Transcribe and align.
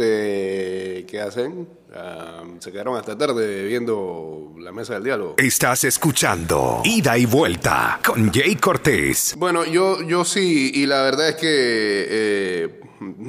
este, 0.00 1.06
¿qué 1.06 1.20
hacen? 1.20 1.68
Ah, 1.94 2.42
se 2.58 2.72
quedaron 2.72 2.96
hasta 2.96 3.16
tarde 3.18 3.64
viendo 3.64 4.54
la 4.58 4.72
mesa 4.72 4.94
del 4.94 5.04
diálogo. 5.04 5.34
Estás 5.36 5.84
escuchando 5.84 6.80
Ida 6.84 7.18
y 7.18 7.26
Vuelta 7.26 8.00
con 8.04 8.32
Jay 8.32 8.56
Cortés. 8.56 9.34
Bueno, 9.36 9.64
yo, 9.64 10.02
yo 10.02 10.24
sí, 10.24 10.72
y 10.74 10.86
la 10.86 11.02
verdad 11.02 11.30
es 11.30 11.36
que 11.36 11.46
eh, 11.48 12.80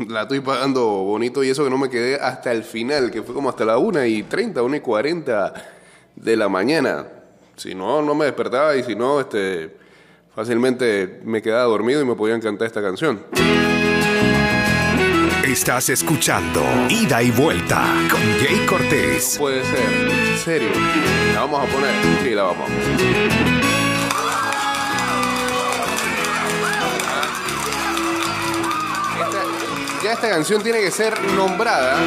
la 0.07 0.23
estoy 0.23 0.39
pagando 0.39 0.86
bonito 0.86 1.44
y 1.44 1.49
eso 1.49 1.63
que 1.63 1.70
no 1.70 1.78
me 1.78 1.89
quedé 1.89 2.15
hasta 2.15 2.52
el 2.52 2.64
final, 2.64 3.12
que 3.12 3.22
fue 3.22 3.36
como 3.36 3.50
hasta 3.50 3.66
la 3.66 3.78
1 3.78 4.06
y 4.06 4.24
30, 4.24 4.62
1 4.62 4.76
y 4.76 4.80
40 4.80 5.54
de 6.16 6.38
la 6.38 6.48
mañana. 6.48 7.06
Si 7.58 7.76
no, 7.76 8.02
no 8.02 8.16
me 8.16 8.26
despertaba 8.26 8.76
y 8.76 8.84
si 8.84 8.96
no, 8.96 9.20
este, 9.20 9.76
fácilmente 10.34 11.20
me 11.26 11.42
quedaba 11.42 11.64
dormido 11.64 12.02
y 12.02 12.06
me 12.06 12.16
podían 12.16 12.40
cantar 12.40 12.68
esta 12.68 12.82
canción. 12.82 13.20
Estás 15.52 15.89
escuchando 15.89 16.63
Ida 16.89 17.21
y 17.21 17.31
Vuelta 17.31 17.83
con 18.09 18.21
Jay 18.39 18.65
Cortés. 18.65 19.36
Puede 19.37 19.64
ser, 19.65 20.09
en 20.32 20.37
serio. 20.39 20.69
La 21.33 21.42
vamos 21.42 21.68
a 21.68 21.71
poner. 21.71 21.93
Sí, 22.23 22.29
la 22.29 22.43
vamos. 22.43 22.69
Esta- 29.19 30.04
ya 30.04 30.14
esta 30.14 30.29
canción 30.29 30.61
tiene 30.64 30.79
que 30.79 30.92
ser 30.92 31.19
nombrada 31.33 31.97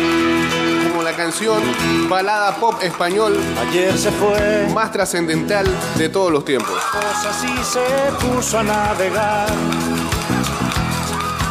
como 0.90 1.02
la 1.02 1.12
canción 1.12 1.60
balada 2.08 2.56
pop 2.56 2.82
español 2.82 3.38
Ayer 3.68 3.96
se 3.98 4.10
fue, 4.12 4.68
más 4.74 4.90
trascendental 4.92 5.66
de 5.96 6.08
todos 6.08 6.32
los 6.32 6.44
tiempos. 6.44 6.70
cosas 6.92 7.44
y 7.44 7.64
se 7.64 8.26
puso 8.26 8.58
a 8.58 8.62
navegar. 8.62 9.48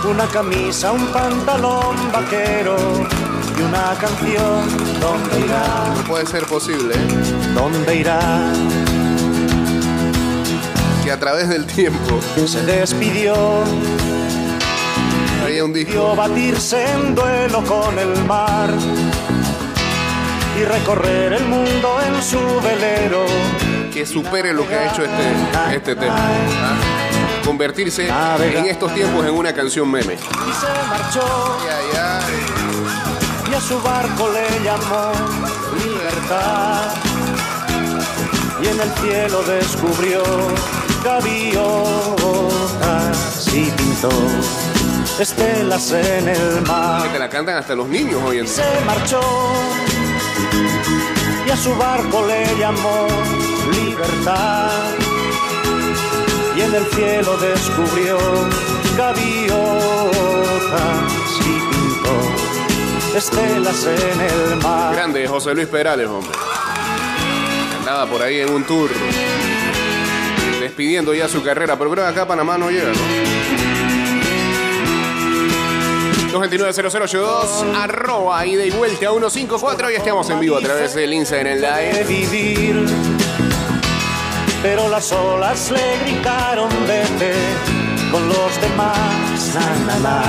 Una 0.05 0.27
camisa, 0.27 0.91
un 0.91 1.05
pantalón 1.07 2.11
vaquero 2.11 2.75
y 3.57 3.61
una 3.61 3.95
canción. 3.99 4.67
¿Dónde 4.99 5.45
irá? 5.45 5.93
No 5.95 6.03
puede 6.03 6.25
ser 6.25 6.45
posible 6.45 6.95
¿eh? 6.95 7.53
¿Dónde 7.53 7.95
irá? 7.95 8.19
que 11.03 11.11
a 11.11 11.19
través 11.19 11.49
del 11.49 11.65
tiempo 11.65 12.19
Se 12.47 12.61
despidió, 12.61 13.35
haya 15.45 15.65
un 15.65 15.73
disco 15.73 16.15
batirse 16.15 16.85
en 16.93 17.13
duelo 17.13 17.61
con 17.63 17.99
el 17.99 18.23
mar 18.23 18.69
y 20.59 20.63
recorrer 20.63 21.33
el 21.33 21.45
mundo 21.45 21.97
en 22.07 22.23
su 22.23 22.39
velero. 22.61 23.25
que 23.91 24.05
supere 24.05 24.53
lo 24.53 24.67
que 24.67 24.75
ha 24.75 24.91
hecho 24.91 25.03
este, 25.03 25.75
este 25.75 25.95
tema. 25.95 26.15
¿ah? 26.17 26.92
Convertirse 27.45 28.07
en 28.07 28.65
estos 28.65 28.93
tiempos 28.93 29.25
en 29.25 29.33
una 29.33 29.53
canción 29.53 29.89
meme. 29.89 30.13
Y 30.13 30.17
se 30.17 30.87
marchó 30.89 31.57
y 33.53 33.55
a 33.55 33.61
su 33.61 33.79
barco 33.81 34.29
le 34.31 34.63
llamó 34.63 35.11
libertad. 35.85 36.95
Y 38.63 38.67
en 38.67 38.79
el 38.79 38.89
cielo 38.95 39.43
descubrió 39.43 40.23
gaviotas 41.03 41.57
y 43.53 43.69
pintó 43.71 44.09
estelas 45.19 45.91
en 45.91 46.29
el 46.29 46.61
mar. 46.61 47.11
Te 47.11 47.19
la 47.19 47.29
cantan 47.29 47.57
hasta 47.57 47.75
los 47.75 47.87
niños 47.87 48.19
hoy 48.25 48.39
en 48.39 48.45
día. 48.45 48.53
Se 48.55 48.85
marchó 48.85 49.21
y 51.45 51.49
a 51.51 51.57
su 51.57 51.75
barco 51.75 52.25
le 52.25 52.57
llamó 52.57 53.07
libertad. 53.71 55.02
En 56.63 56.73
el 56.73 56.85
cielo 56.85 57.37
descubrió 57.37 58.17
gaviotas 58.97 59.51
y 61.39 61.59
pintó 61.69 63.17
estelas 63.17 63.85
en 63.85 64.21
el 64.21 64.55
mar. 64.63 64.95
Grande 64.95 65.27
José 65.27 65.53
Luis 65.53 65.67
Perales, 65.67 66.07
hombre. 66.07 66.31
Andaba 67.79 68.05
por 68.05 68.21
ahí 68.21 68.39
en 68.39 68.49
un 68.49 68.63
tour. 68.63 68.89
Despidiendo 70.61 71.13
ya 71.13 71.27
su 71.27 71.43
carrera, 71.43 71.77
pero 71.77 71.91
creo 71.91 72.05
que 72.05 72.11
acá 72.11 72.21
a 72.21 72.27
Panamá 72.27 72.57
no 72.57 72.71
llega, 72.71 72.89
¿no? 72.89 73.33
229-0082, 76.39 77.75
arroba 77.75 78.45
ida 78.45 78.65
y 78.65 78.71
vuelta 78.71 79.09
a 79.09 79.11
154 79.11 79.91
y 79.91 79.95
estamos 79.95 80.29
en 80.29 80.39
vivo 80.39 80.57
a 80.57 80.61
través 80.61 80.95
del 80.95 81.13
Instagram 81.13 81.57
Live. 81.57 83.12
Pero 84.63 84.87
las 84.87 85.11
olas 85.11 85.71
le 85.71 85.97
gritaron 86.05 86.69
vete 86.87 87.33
con 88.09 88.25
los 88.29 88.61
demás. 88.61 89.51
Na, 89.53 89.75
na, 89.85 89.99
na. 89.99 90.23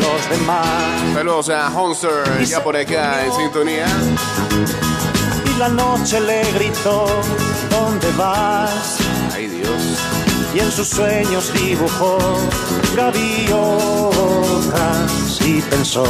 Los 0.00 0.30
demás. 0.30 0.64
Saludos 1.12 1.50
a 1.50 1.68
Honster, 1.68 2.42
ya 2.46 2.64
por 2.64 2.74
acá 2.74 3.26
en 3.26 3.32
sintonía. 3.34 3.86
Y 5.44 5.58
la 5.58 5.68
noche 5.68 6.20
le 6.20 6.42
gritó, 6.52 7.06
¿dónde 7.68 8.10
vas? 8.16 8.96
Ay 9.34 9.48
Dios. 9.48 9.98
Y 10.54 10.60
en 10.60 10.72
sus 10.72 10.88
sueños 10.88 11.52
dibujó 11.52 12.16
gaviotas 12.96 13.52
y 15.44 15.60
pensó, 15.60 16.06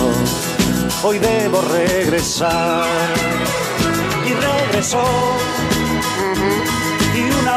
hoy 1.02 1.18
debo 1.18 1.60
regresar. 1.62 2.86
Y 4.24 4.34
regresó. 4.34 5.02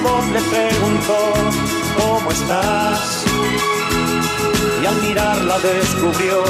Le 0.02 0.42
preguntó, 0.42 1.34
¿cómo 1.96 2.32
estás? 2.32 3.24
Y 4.82 4.86
al 4.86 4.96
mirarla 5.02 5.60
descubrió 5.60 6.44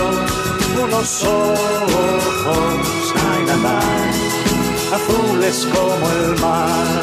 unos 0.82 1.24
ojos, 1.26 3.14
ay, 3.30 3.46
ay, 3.50 4.12
azules 4.94 5.68
como 5.74 6.12
el 6.12 6.40
mar. 6.40 7.02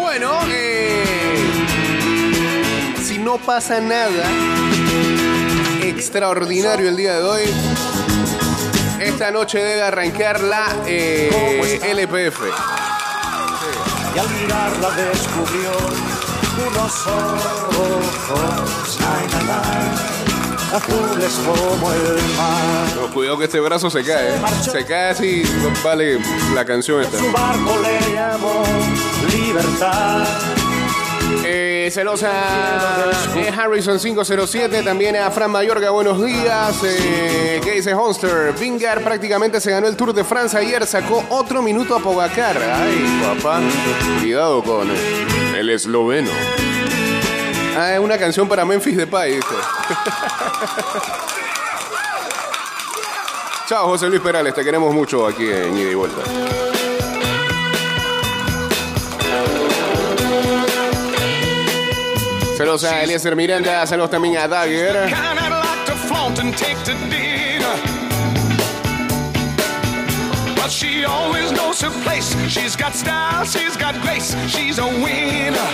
Bueno, 0.00 0.30
eh, 0.48 1.44
si 3.04 3.18
no 3.18 3.36
pasa 3.36 3.80
nada 3.82 4.30
extraordinario 5.82 6.88
el 6.88 6.96
día 6.96 7.16
de 7.16 7.22
hoy, 7.22 7.42
esta 9.22 9.30
noche 9.30 9.58
debe 9.62 9.82
arrancar 9.82 10.40
la 10.40 10.66
eh, 10.84 11.30
LPF. 11.80 12.40
y 14.16 14.18
al 14.18 14.28
mirarla 14.30 14.90
descubrió 14.90 15.70
unos 16.66 17.06
ojos, 17.06 18.18
azules 20.74 21.40
como 21.46 21.92
el 21.92 22.36
mar. 22.36 22.96
No, 22.96 23.14
cuidado 23.14 23.38
que 23.38 23.44
este 23.44 23.60
brazo 23.60 23.90
se 23.90 24.02
cae. 24.02 24.34
¿eh? 24.34 24.40
Se 24.60 24.84
cae 24.84 25.10
así, 25.10 25.44
vale 25.84 26.18
la 26.52 26.64
canción 26.64 27.02
esta. 27.02 27.16
Su 27.16 27.30
barco 27.30 27.78
le 27.80 28.12
llamó 28.12 28.64
libertad. 29.30 30.26
Eh, 31.54 31.90
celosa 31.92 32.30
eh, 33.36 33.52
Harrison 33.54 33.98
507, 33.98 34.82
también 34.82 35.16
a 35.16 35.30
Fran 35.30 35.50
Mayorga, 35.50 35.90
buenos 35.90 36.24
días. 36.24 36.80
Eh, 36.82 37.60
¿Qué 37.62 37.72
dice 37.72 37.92
Honster? 37.92 38.54
Vingar 38.58 39.04
prácticamente 39.04 39.60
se 39.60 39.70
ganó 39.70 39.86
el 39.86 39.94
Tour 39.94 40.14
de 40.14 40.24
Francia 40.24 40.60
ayer, 40.60 40.86
sacó 40.86 41.22
otro 41.28 41.60
minuto 41.60 41.94
a 41.94 41.98
Pogacar. 41.98 42.56
Ay, 42.56 43.20
papá, 43.22 43.60
cuidado 44.18 44.62
con 44.62 44.88
el, 45.54 45.68
esloveno. 45.68 46.30
Ah, 47.76 47.92
es 47.92 48.00
una 48.00 48.16
canción 48.16 48.48
para 48.48 48.64
Memphis 48.64 48.96
Depay, 48.96 49.34
dice. 49.34 49.46
Chao, 53.68 53.88
José 53.88 54.08
Luis 54.08 54.22
Perales, 54.22 54.54
te 54.54 54.64
queremos 54.64 54.94
mucho 54.94 55.26
aquí 55.26 55.50
en 55.50 55.76
Ida 55.76 55.90
y 55.90 55.94
Vuelta. 55.94 56.22
Saludos 62.62 62.84
a 62.84 63.02
Eliezer 63.02 63.34
Miranda, 63.34 63.84
saludos 63.88 64.10
también 64.10 64.36
a 64.36 64.46
Dagger. 64.46 65.10
kind 65.10 65.36
I'd 65.36 65.50
like 65.50 65.84
to 65.84 65.96
flaunt 65.96 66.38
and 66.38 66.56
take 66.56 66.78
to 66.84 66.94
dinner. 67.10 67.74
But 70.54 70.70
she 70.70 71.04
always 71.04 71.50
knows 71.50 71.80
her 71.80 71.90
place. 72.04 72.36
She's 72.48 72.76
got 72.76 72.94
style, 72.94 73.44
she's 73.44 73.76
got 73.76 74.00
grace, 74.02 74.36
she's 74.46 74.78
a 74.78 74.86
winner. 74.86 75.70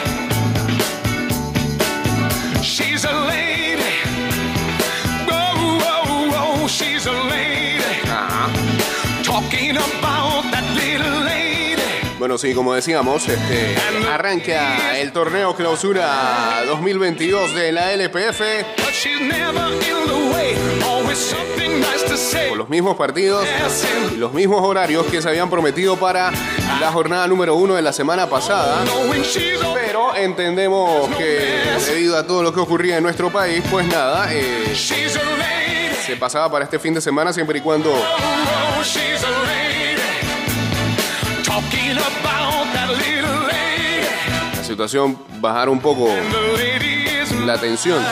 She's 2.62 3.04
a 3.04 3.12
lady. 3.12 3.92
Whoa, 5.28 5.76
whoa, 5.84 6.30
whoa, 6.32 6.68
she's 6.68 7.04
a 7.04 7.12
lady. 7.12 7.84
Uh-huh. 8.08 9.22
Talking 9.22 9.76
about 9.76 10.50
that 10.52 10.64
little 10.74 11.20
lady. 11.26 11.37
Bueno, 12.18 12.36
sí, 12.36 12.52
como 12.52 12.74
decíamos, 12.74 13.28
este, 13.28 13.76
arranca 14.10 14.98
el 14.98 15.12
torneo 15.12 15.54
clausura 15.54 16.64
2022 16.66 17.54
de 17.54 17.70
la 17.70 17.92
LPF. 17.92 18.40
Con 22.48 22.58
los 22.58 22.68
mismos 22.68 22.96
partidos 22.96 23.46
los 24.16 24.32
mismos 24.32 24.62
horarios 24.62 25.06
que 25.06 25.22
se 25.22 25.28
habían 25.28 25.48
prometido 25.48 25.96
para 25.96 26.32
la 26.80 26.90
jornada 26.90 27.28
número 27.28 27.54
uno 27.54 27.74
de 27.74 27.82
la 27.82 27.92
semana 27.92 28.28
pasada. 28.28 28.84
Pero 29.74 30.16
entendemos 30.16 31.08
que 31.16 31.60
debido 31.86 32.16
a 32.16 32.26
todo 32.26 32.42
lo 32.42 32.52
que 32.52 32.58
ocurría 32.58 32.96
en 32.96 33.04
nuestro 33.04 33.30
país, 33.30 33.62
pues 33.70 33.86
nada, 33.86 34.28
eh, 34.32 34.74
se 36.04 36.16
pasaba 36.16 36.50
para 36.50 36.64
este 36.64 36.80
fin 36.80 36.94
de 36.94 37.00
semana 37.00 37.32
siempre 37.32 37.58
y 37.58 37.60
cuando 37.60 37.92
la 44.56 44.64
situación 44.64 45.18
bajara 45.40 45.70
un 45.70 45.80
poco 45.80 46.08
la 47.44 47.58
tensión. 47.58 48.02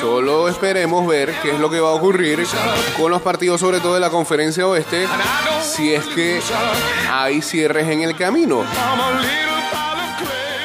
Solo 0.00 0.48
esperemos 0.48 1.06
ver 1.06 1.34
qué 1.42 1.52
es 1.52 1.58
lo 1.58 1.70
que 1.70 1.80
va 1.80 1.88
a 1.88 1.92
ocurrir 1.92 2.46
con 2.96 3.10
los 3.10 3.22
partidos, 3.22 3.60
sobre 3.60 3.80
todo 3.80 3.94
de 3.94 4.00
la 4.00 4.10
conferencia 4.10 4.66
oeste, 4.66 5.06
si 5.62 5.94
es 5.94 6.04
que 6.06 6.40
hay 7.10 7.42
cierres 7.42 7.88
en 7.88 8.02
el 8.02 8.16
camino. 8.16 8.64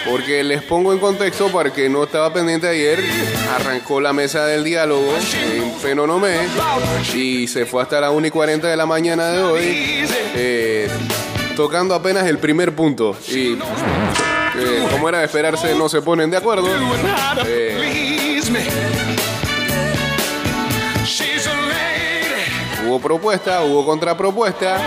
Porque 0.10 0.44
les 0.44 0.64
pongo 0.64 0.92
en 0.92 1.00
contexto 1.00 1.52
para 1.52 1.72
que 1.72 1.88
no 1.88 2.04
estaba 2.04 2.34
pendiente 2.34 2.68
ayer, 2.68 3.04
arrancó 3.56 4.02
la 4.02 4.12
mesa 4.12 4.46
del 4.46 4.64
diálogo 4.64 5.14
en 5.16 5.74
Fenonomé 5.80 6.38
y 7.14 7.48
se 7.48 7.66
fue 7.66 7.84
hasta 7.84 8.02
la 8.02 8.10
1 8.12 8.28
y 8.28 8.32
40 8.32 8.68
de 8.68 8.76
la 8.78 8.86
mañana 8.86 9.30
de 9.30 9.44
hoy, 9.44 10.08
eh, 10.36 10.90
tocando 11.56 11.94
apenas 11.94 12.26
el 12.26 12.40
primer 12.40 12.76
punto. 12.76 13.16
Y 13.28 13.54
eh, 13.54 14.88
como 14.90 15.10
era 15.10 15.20
de 15.20 15.26
esperarse, 15.26 15.76
no 15.76 15.88
se 15.88 16.02
ponen 16.02 16.32
de 16.32 16.38
acuerdo. 16.38 16.68
Eh. 17.46 18.42
Hubo 22.88 23.00
propuesta, 23.00 23.64
hubo 23.64 23.86
contrapropuesta, 23.86 24.82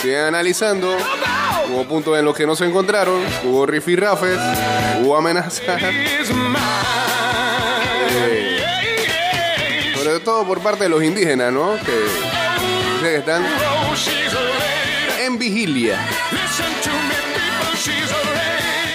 siguen 0.00 0.20
analizando. 0.20 0.96
Hubo 1.72 1.84
puntos 1.84 2.18
en 2.18 2.24
los 2.24 2.36
que 2.36 2.46
no 2.46 2.56
se 2.56 2.66
encontraron, 2.66 3.22
hubo 3.44 3.64
rifirrafes, 3.66 4.38
hubo 5.02 5.16
amenazas. 5.16 5.62
Eh. 8.12 8.64
Sobre 9.94 10.20
todo 10.20 10.46
por 10.46 10.60
parte 10.60 10.84
de 10.84 10.90
los 10.90 11.02
indígenas, 11.02 11.52
¿no? 11.52 11.76
Que, 11.76 13.02
que 13.02 13.16
están 13.16 13.44
en 15.20 15.38
vigilia. 15.38 15.98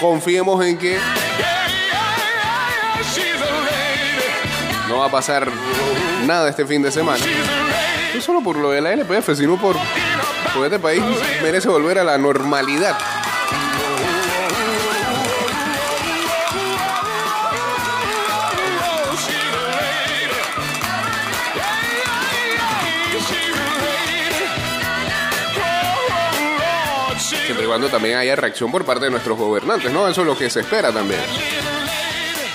Confiemos 0.02 0.66
en 0.66 0.78
que 0.78 0.98
no 4.90 4.98
va 5.00 5.06
a 5.06 5.12
pasar 5.12 5.50
nada 6.26 6.50
este 6.50 6.66
fin 6.66 6.82
de 6.82 6.92
semana. 6.92 7.24
No 8.14 8.22
solo 8.22 8.42
por 8.42 8.58
lo 8.58 8.72
de 8.72 8.82
la 8.82 8.94
LPF, 8.94 9.36
sino 9.36 9.58
por 9.58 9.76
porque 10.56 10.68
este 10.68 10.80
país 10.80 11.04
merece 11.42 11.68
volver 11.68 12.00
a 12.00 12.04
la 12.04 12.18
normalidad. 12.18 12.98
Siempre 27.20 27.66
y 27.66 27.68
cuando 27.68 27.90
también 27.90 28.18
haya 28.18 28.36
reacción 28.36 28.72
por 28.72 28.86
parte 28.86 29.06
de 29.06 29.12
nuestros 29.12 29.38
gobernantes, 29.38 29.92
¿no? 29.92 30.08
Eso 30.08 30.22
es 30.22 30.28
lo 30.28 30.38
que 30.38 30.50
se 30.50 30.62
espera 30.62 30.92
también. 30.92 31.20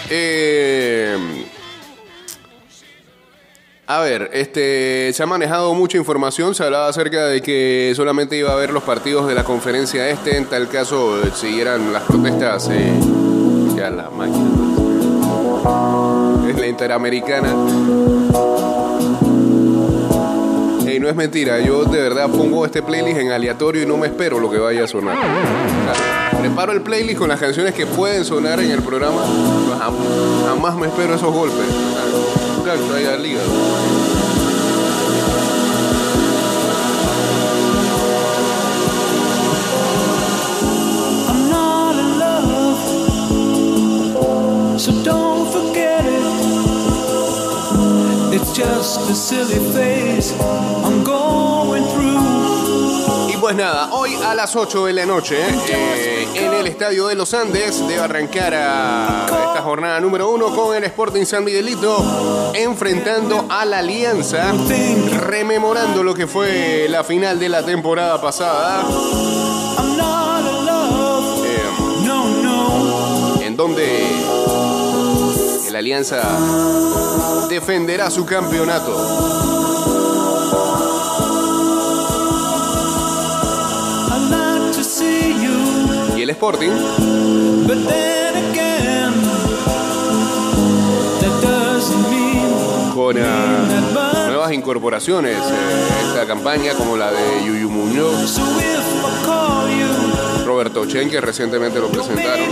Eh, 0.09 1.17
a 3.91 3.99
ver, 3.99 4.31
este, 4.33 5.13
se 5.13 5.21
ha 5.21 5.27
manejado 5.27 5.75
mucha 5.75 5.99
información, 5.99 6.55
se 6.55 6.63
hablaba 6.63 6.87
acerca 6.87 7.27
de 7.27 7.43
que 7.43 7.93
solamente 7.97 8.37
iba 8.37 8.51
a 8.51 8.53
haber 8.53 8.71
los 8.71 8.85
partidos 8.85 9.27
de 9.27 9.35
la 9.35 9.43
conferencia 9.43 10.09
este, 10.09 10.37
en 10.37 10.45
tal 10.45 10.69
caso 10.69 11.21
eh, 11.21 11.33
siguieran 11.35 11.93
las 11.93 12.05
protestas, 12.05 12.69
eh, 12.71 12.93
ya 13.77 13.91
la 13.91 14.09
máquina, 14.09 14.47
es 16.49 16.57
la 16.57 16.67
interamericana. 16.69 17.49
Y 20.89 21.01
no 21.01 21.09
es 21.09 21.17
mentira, 21.17 21.59
yo 21.59 21.83
de 21.85 22.01
verdad 22.01 22.31
pongo 22.31 22.65
este 22.65 22.85
playlist 22.85 23.19
en 23.19 23.33
aleatorio 23.33 23.83
y 23.83 23.87
no 23.87 23.97
me 23.97 24.07
espero 24.07 24.39
lo 24.39 24.49
que 24.49 24.59
vaya 24.59 24.85
a 24.85 24.87
sonar. 24.87 25.19
Preparo 26.41 26.71
el 26.71 26.83
playlist 26.83 27.19
con 27.19 27.29
las 27.29 27.41
canciones 27.41 27.75
que 27.75 27.87
pueden 27.87 28.25
sonar 28.25 28.61
en 28.61 28.71
el 28.71 28.83
programa, 28.83 29.23
jamás 30.47 30.77
me 30.77 30.87
espero 30.87 31.17
esos 31.17 31.35
golpes. 31.35 31.67
extrato 32.75 32.93
aí, 32.95 33.17
liga. 33.17 33.41
So 44.79 44.93
don't 45.05 45.53
forget 45.53 46.07
it. 46.07 46.23
It's 48.33 48.53
just 48.57 49.11
a 49.11 49.15
silly 49.15 49.59
face. 49.75 50.33
I'm 50.41 51.05
going. 51.05 51.20
Pues 53.51 53.59
nada, 53.59 53.89
hoy 53.91 54.15
a 54.15 54.33
las 54.33 54.55
8 54.55 54.87
de 54.87 54.93
la 54.93 55.05
noche, 55.05 55.37
eh, 55.69 56.29
en 56.37 56.55
el 56.55 56.69
Estadio 56.69 57.09
de 57.09 57.17
los 57.17 57.35
Andes, 57.35 57.81
debe 57.81 57.99
arrancar 57.99 58.55
a 58.55 59.27
esta 59.27 59.61
jornada 59.61 59.99
número 59.99 60.31
1 60.31 60.55
con 60.55 60.77
el 60.77 60.85
Sporting 60.85 61.25
San 61.25 61.43
Miguelito 61.43 62.53
enfrentando 62.55 63.47
a 63.49 63.65
la 63.65 63.79
Alianza, 63.79 64.53
rememorando 65.19 66.05
lo 66.05 66.15
que 66.15 66.29
fue 66.29 66.87
la 66.89 67.03
final 67.03 67.41
de 67.41 67.49
la 67.49 67.67
temporada 67.67 68.21
pasada. 68.21 68.85
Eh, 71.45 73.47
en 73.47 73.57
donde 73.57 74.01
el 75.67 75.75
Alianza 75.75 76.23
defenderá 77.49 78.13
su 78.13 78.25
campeonato. 78.25 79.60
You, 86.31 86.31
Y 86.31 86.31
el 86.31 86.37
Sporting 86.37 86.71
con 92.95 93.17
ah, 93.19 94.27
nuevas 94.27 94.53
incorporaciones 94.53 95.37
eh, 95.37 95.89
esta 96.09 96.27
campaña 96.27 96.75
como 96.75 96.97
la 96.97 97.11
de 97.11 97.45
Yuyu 97.47 97.71
Muñoz, 97.71 98.39
Roberto 100.45 100.87
Chen 100.87 101.11
que 101.11 101.21
recientemente 101.21 101.81
lo 101.81 101.89
presentaron. 101.89 102.47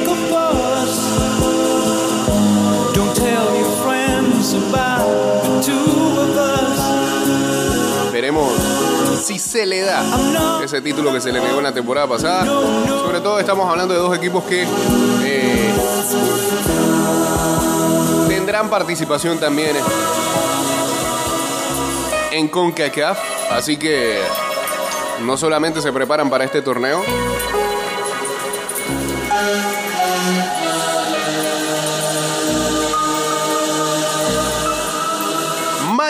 Veremos 8.13 8.53
si 9.23 9.39
se 9.39 9.67
le 9.67 9.81
da 9.83 10.03
ese 10.63 10.81
título 10.81 11.13
que 11.13 11.21
se 11.21 11.33
le 11.33 11.41
negó 11.41 11.59
en 11.59 11.65
la 11.65 11.73
temporada 11.73 12.07
pasada. 12.07 12.45
Sobre 12.45 13.21
todo 13.21 13.39
estamos 13.39 13.69
hablando 13.69 13.95
de 13.95 14.01
dos 14.01 14.17
equipos 14.17 14.45
que 14.45 14.67
eh, 15.25 15.75
tendrán 18.29 18.71
participación 18.71 19.39
también 19.39 19.77
en 22.33 22.49
CONCACAF. 22.49 23.19
Así 23.53 23.77
que 23.77 24.21
no 25.25 25.37
solamente 25.37 25.81
se 25.81 25.93
preparan 25.93 26.31
para 26.31 26.45
este 26.45 26.63
torneo, 26.63 27.03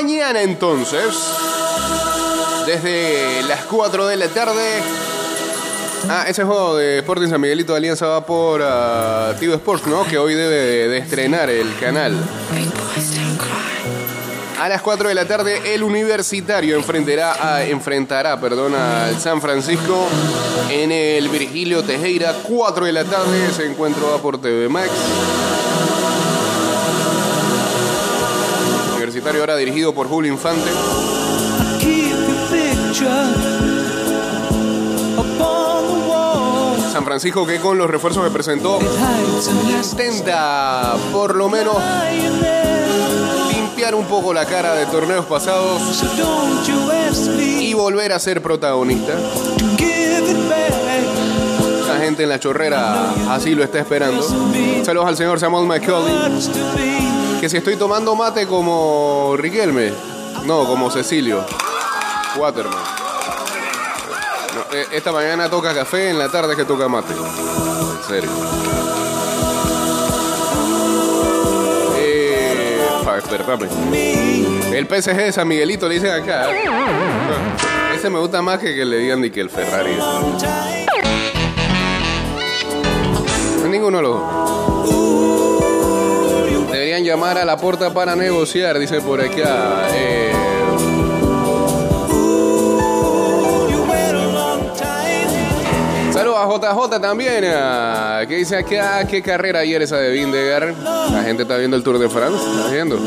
Mañana 0.01 0.43
entonces, 0.43 1.38
desde 2.69 3.43
las 3.45 3.65
4 3.65 4.07
de 4.09 4.17
la 4.19 4.29
tarde. 4.29 4.83
Ah, 6.11 6.27
ese 6.29 6.45
juego 6.45 6.77
de 6.77 6.99
Sporting 6.99 7.29
San 7.29 7.41
Miguelito 7.41 7.73
de 7.73 7.79
Alianza 7.79 8.07
va 8.07 8.27
por 8.27 8.61
ah, 8.63 9.33
Tigo 9.41 9.55
Sports, 9.55 9.87
¿no? 9.87 10.05
Que 10.05 10.19
hoy 10.19 10.35
debe 10.35 10.89
de, 10.89 10.99
estrenar 10.99 11.49
el 11.49 11.75
canal. 11.79 12.15
A 14.61 14.69
las 14.69 14.83
4 14.83 15.09
de 15.09 15.15
la 15.15 15.25
tarde, 15.25 15.75
el 15.75 15.83
Universitario 15.83 16.77
enfrentará, 16.77 17.65
enfrentará 17.65 18.39
perdón, 18.39 18.75
al 18.75 19.19
San 19.19 19.41
Francisco 19.41 20.07
en 20.71 20.93
el 20.93 21.27
Virgilio 21.31 21.83
Tejera. 21.83 22.35
4 22.43 22.85
de 22.85 22.93
la 22.93 23.05
tarde, 23.05 23.47
ese 23.47 23.65
encuentro 23.65 24.11
va 24.11 24.19
por 24.21 24.39
TV 24.43 24.69
Max. 24.69 24.91
Universitario 28.95 29.41
ahora 29.41 29.57
dirigido 29.57 29.95
por 29.95 30.07
Julio 30.07 30.31
Infante. 30.31 30.69
Picture 32.99 33.39
Francisco 37.05 37.47
que 37.47 37.59
con 37.59 37.79
los 37.79 37.89
refuerzos 37.89 38.25
que 38.25 38.31
presentó 38.31 38.79
intenta 39.71 40.95
por 41.13 41.37
lo 41.37 41.49
menos 41.49 41.77
limpiar 43.51 43.95
un 43.95 44.05
poco 44.05 44.35
la 44.35 44.45
cara 44.45 44.75
de 44.75 44.85
torneos 44.87 45.25
pasados 45.25 45.81
y 47.61 47.73
volver 47.73 48.13
a 48.13 48.19
ser 48.19 48.43
protagonista. 48.43 49.15
La 51.87 51.97
gente 51.99 52.25
en 52.25 52.29
la 52.29 52.39
chorrera 52.39 53.15
así 53.31 53.55
lo 53.55 53.65
está 53.65 53.79
esperando. 53.79 54.23
Saludos 54.85 55.09
al 55.09 55.17
señor 55.17 55.41
Samuel 55.41 55.67
McCauley. 55.67 56.15
Que 57.41 57.49
si 57.49 57.57
estoy 57.57 57.77
tomando 57.77 58.15
mate 58.17 58.47
como 58.47 59.35
Riquelme. 59.39 59.93
No, 60.45 60.67
como 60.67 60.91
Cecilio. 60.91 61.45
Waterman. 62.37 62.75
No, 64.55 64.77
eh, 64.77 64.87
esta 64.93 65.13
mañana 65.13 65.49
toca 65.49 65.75
café, 65.75 66.11
en 66.11 66.19
la 66.19 66.29
tarde 66.29 66.57
que 66.57 66.65
toca 66.65 66.89
mate. 66.89 67.13
En 67.13 68.09
serio. 68.09 68.31
Eh. 71.97 72.79
El 74.73 74.87
PSG 74.87 75.17
de 75.17 75.33
San 75.33 75.49
Miguelito 75.49 75.89
le 75.89 75.95
dicen 75.95 76.11
acá. 76.11 76.49
Ese 77.95 78.11
me 78.11 78.19
gusta 78.19 78.43
más 78.43 78.59
que 78.59 78.75
que 78.75 78.85
le 78.85 78.99
digan 78.99 79.21
ni 79.21 79.31
que 79.31 79.41
el 79.41 79.51
Ferrari. 79.51 79.97
Ninguno 83.69 83.99
de 83.99 84.03
los 84.03 84.21
dos. 84.21 84.49
Deberían 86.73 87.05
llamar 87.05 87.39
a 87.39 87.45
la 87.45 87.57
puerta 87.57 87.93
para 87.93 88.15
negociar, 88.17 88.79
dice 88.79 89.01
por 89.01 89.21
acá. 89.21 89.89
Eh, 89.93 90.33
a 96.43 96.75
JJ 96.75 97.01
también. 97.01 97.45
ah, 97.55 98.23
que 98.27 98.37
dice 98.37 98.57
acá 98.57 99.07
qué 99.07 99.23
carrera 99.23 99.61
ayer 99.61 99.83
esa 99.83 99.97
de 99.97 100.11
Vindegar. 100.11 100.75
La 101.13 101.23
gente 101.23 101.43
está 101.43 101.57
viendo 101.57 101.77
el 101.77 101.83
Tour 101.83 101.99
de 101.99 102.09
France. 102.09 102.39
Está 102.57 102.71
viendo. 102.71 102.99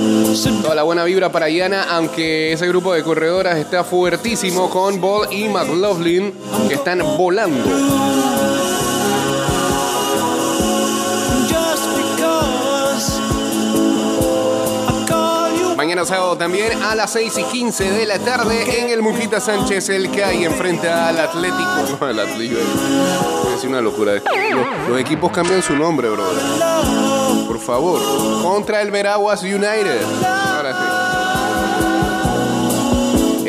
Toda 0.62 0.76
la 0.76 0.84
buena 0.84 1.04
vibra 1.04 1.32
para 1.32 1.50
Yana, 1.50 1.84
aunque 1.96 2.54
ese 2.54 2.68
grupo 2.68 2.94
de 2.94 3.04
corredoras 3.04 3.58
está 3.58 3.84
fuertísimo 3.84 4.70
con 4.70 5.00
Ball 5.00 5.32
y 5.32 5.48
McLaughlin 5.48 6.34
que 6.68 6.76
están 6.76 7.00
volando. 7.18 7.64
Mañana 15.92 16.08
sábado 16.08 16.38
también 16.38 16.82
a 16.84 16.96
las 16.96 17.12
6 17.12 17.38
y 17.40 17.44
15 17.44 17.92
de 17.92 18.06
la 18.06 18.18
tarde 18.18 18.80
en 18.80 18.92
el 18.92 19.02
Mujita 19.02 19.42
Sánchez, 19.42 19.90
el 19.90 20.10
que 20.10 20.24
hay 20.24 20.46
enfrenta 20.46 21.10
al 21.10 21.20
Atlético. 21.20 21.98
No, 22.00 22.06
al 22.08 22.18
Atlético. 22.18 22.62
Es 23.54 23.62
una 23.66 23.82
locura. 23.82 24.14
Los, 24.14 24.88
los 24.88 25.02
equipos 25.02 25.34
cambian 25.34 25.62
su 25.62 25.76
nombre, 25.76 26.10
brother. 26.10 26.42
Por 27.46 27.60
favor. 27.60 28.00
Contra 28.42 28.82
el 28.82 28.90
Veraguas 28.90 29.44
United. 29.44 30.02
Ahora 30.24 30.72
sí. 30.72 31.31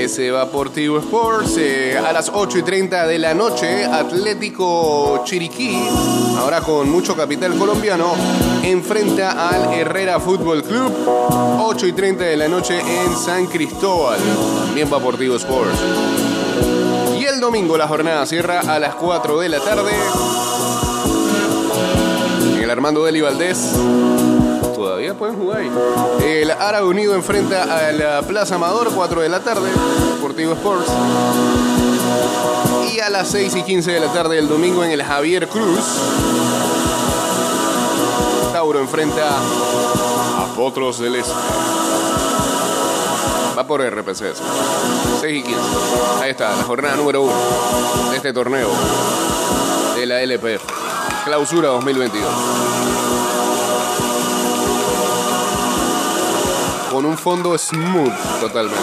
Ese 0.03 0.33
Deportivo 0.33 0.99
Sports 0.99 1.57
eh, 1.59 1.97
a 1.97 2.13
las 2.13 2.29
8 2.35 2.59
y 2.59 2.63
30 2.63 3.07
de 3.07 3.21
la 3.21 3.35
noche. 3.35 3.85
Atlético 3.85 5.23
Chiriquí, 5.25 5.79
ahora 6.37 6.61
con 6.61 6.91
mucho 6.91 7.15
capital 7.15 7.57
colombiano, 7.57 8.13
enfrenta 8.65 9.49
al 9.49 9.73
Herrera 9.73 10.19
Fútbol 10.19 10.65
Club. 10.65 10.93
8 11.61 11.87
y 11.87 11.93
30 11.93 12.25
de 12.25 12.37
la 12.37 12.49
noche 12.49 12.81
en 12.81 13.17
San 13.17 13.47
Cristóbal. 13.47 14.19
También 14.67 14.91
Deportivo 14.91 15.37
Sports. 15.37 15.79
Y 17.17 17.25
el 17.25 17.39
domingo 17.39 17.79
la 17.79 17.87
jornada 17.87 18.27
cierra 18.27 18.59
a 18.59 18.81
las 18.81 18.97
4 18.97 19.39
de 19.39 19.49
la 19.51 19.61
tarde. 19.61 19.93
En 22.57 22.63
el 22.63 22.71
Armando 22.71 23.05
Deli 23.05 23.21
Valdés. 23.21 23.77
Todavía 25.03 25.19
pueden 25.19 25.37
jugar. 25.37 25.63
El 26.23 26.49
Árabe 26.53 26.87
Unido 26.87 27.17
enfrenta 27.17 27.65
a 27.65 27.91
la 27.91 28.23
Plaza 28.23 28.55
Amador, 28.55 28.93
4 28.95 29.23
de 29.23 29.29
la 29.29 29.41
tarde. 29.41 29.69
Deportivo 30.15 30.53
Sports. 30.53 30.87
Y 32.95 33.01
a 33.01 33.11
las 33.11 33.27
6 33.31 33.57
y 33.57 33.63
15 33.65 33.91
de 33.91 33.99
la 33.99 34.13
tarde 34.13 34.37
del 34.37 34.47
domingo 34.49 34.85
en 34.85 34.93
el 34.93 35.03
Javier 35.03 35.49
Cruz. 35.49 35.81
Tauro 38.53 38.79
enfrenta 38.79 39.39
a 39.39 40.47
Potros 40.55 41.01
del 41.01 41.17
Este. 41.17 41.33
Va 43.59 43.67
por 43.67 43.81
RPC. 43.83 44.23
eso. 44.23 44.45
6 45.21 45.37
y 45.37 45.43
15. 45.43 45.61
Ahí 46.21 46.31
está, 46.31 46.55
la 46.55 46.63
jornada 46.63 46.95
número 46.95 47.23
1 47.23 48.11
de 48.11 48.17
este 48.19 48.33
torneo 48.33 48.69
de 49.97 50.07
la 50.07 50.23
LPF. 50.23 50.63
Clausura 51.25 51.71
2022. 51.71 53.12
Con 56.93 57.07
un 57.07 57.17
fondo 57.17 57.57
smooth 57.57 58.13
totalmente. 58.39 58.79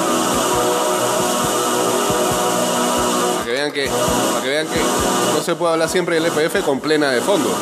Para 3.36 3.46
que 3.46 3.52
vean 3.52 3.72
que, 3.72 3.88
que 4.42 4.48
vean 4.50 4.66
que 4.66 4.80
no 5.36 5.42
se 5.44 5.54
puede 5.54 5.74
hablar 5.74 5.90
siempre 5.90 6.16
del 6.20 6.26
LPF 6.26 6.66
con 6.66 6.80
plena 6.80 7.12
de 7.12 7.22
fondo. 7.22 7.56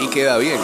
Y 0.00 0.06
queda. 0.08 0.38
Bien. 0.38 0.60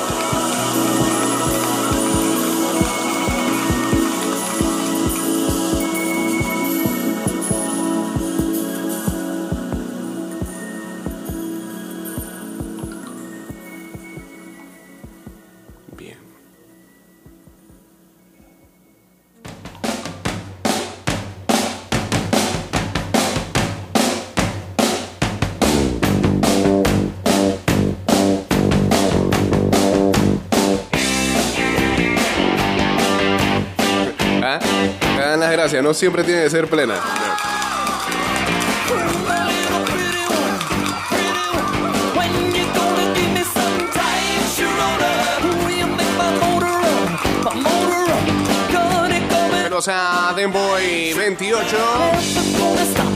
Run? 46.61 47.19
My 47.45 47.55
motor 47.55 48.05
run. 48.09 48.25
Gonna 48.73 49.21
come 49.29 49.55
and 49.55 49.64
Pero, 49.64 49.79
o 49.79 49.83
sea, 49.83 50.33
Denboy 50.37 51.14
28. 51.14 53.12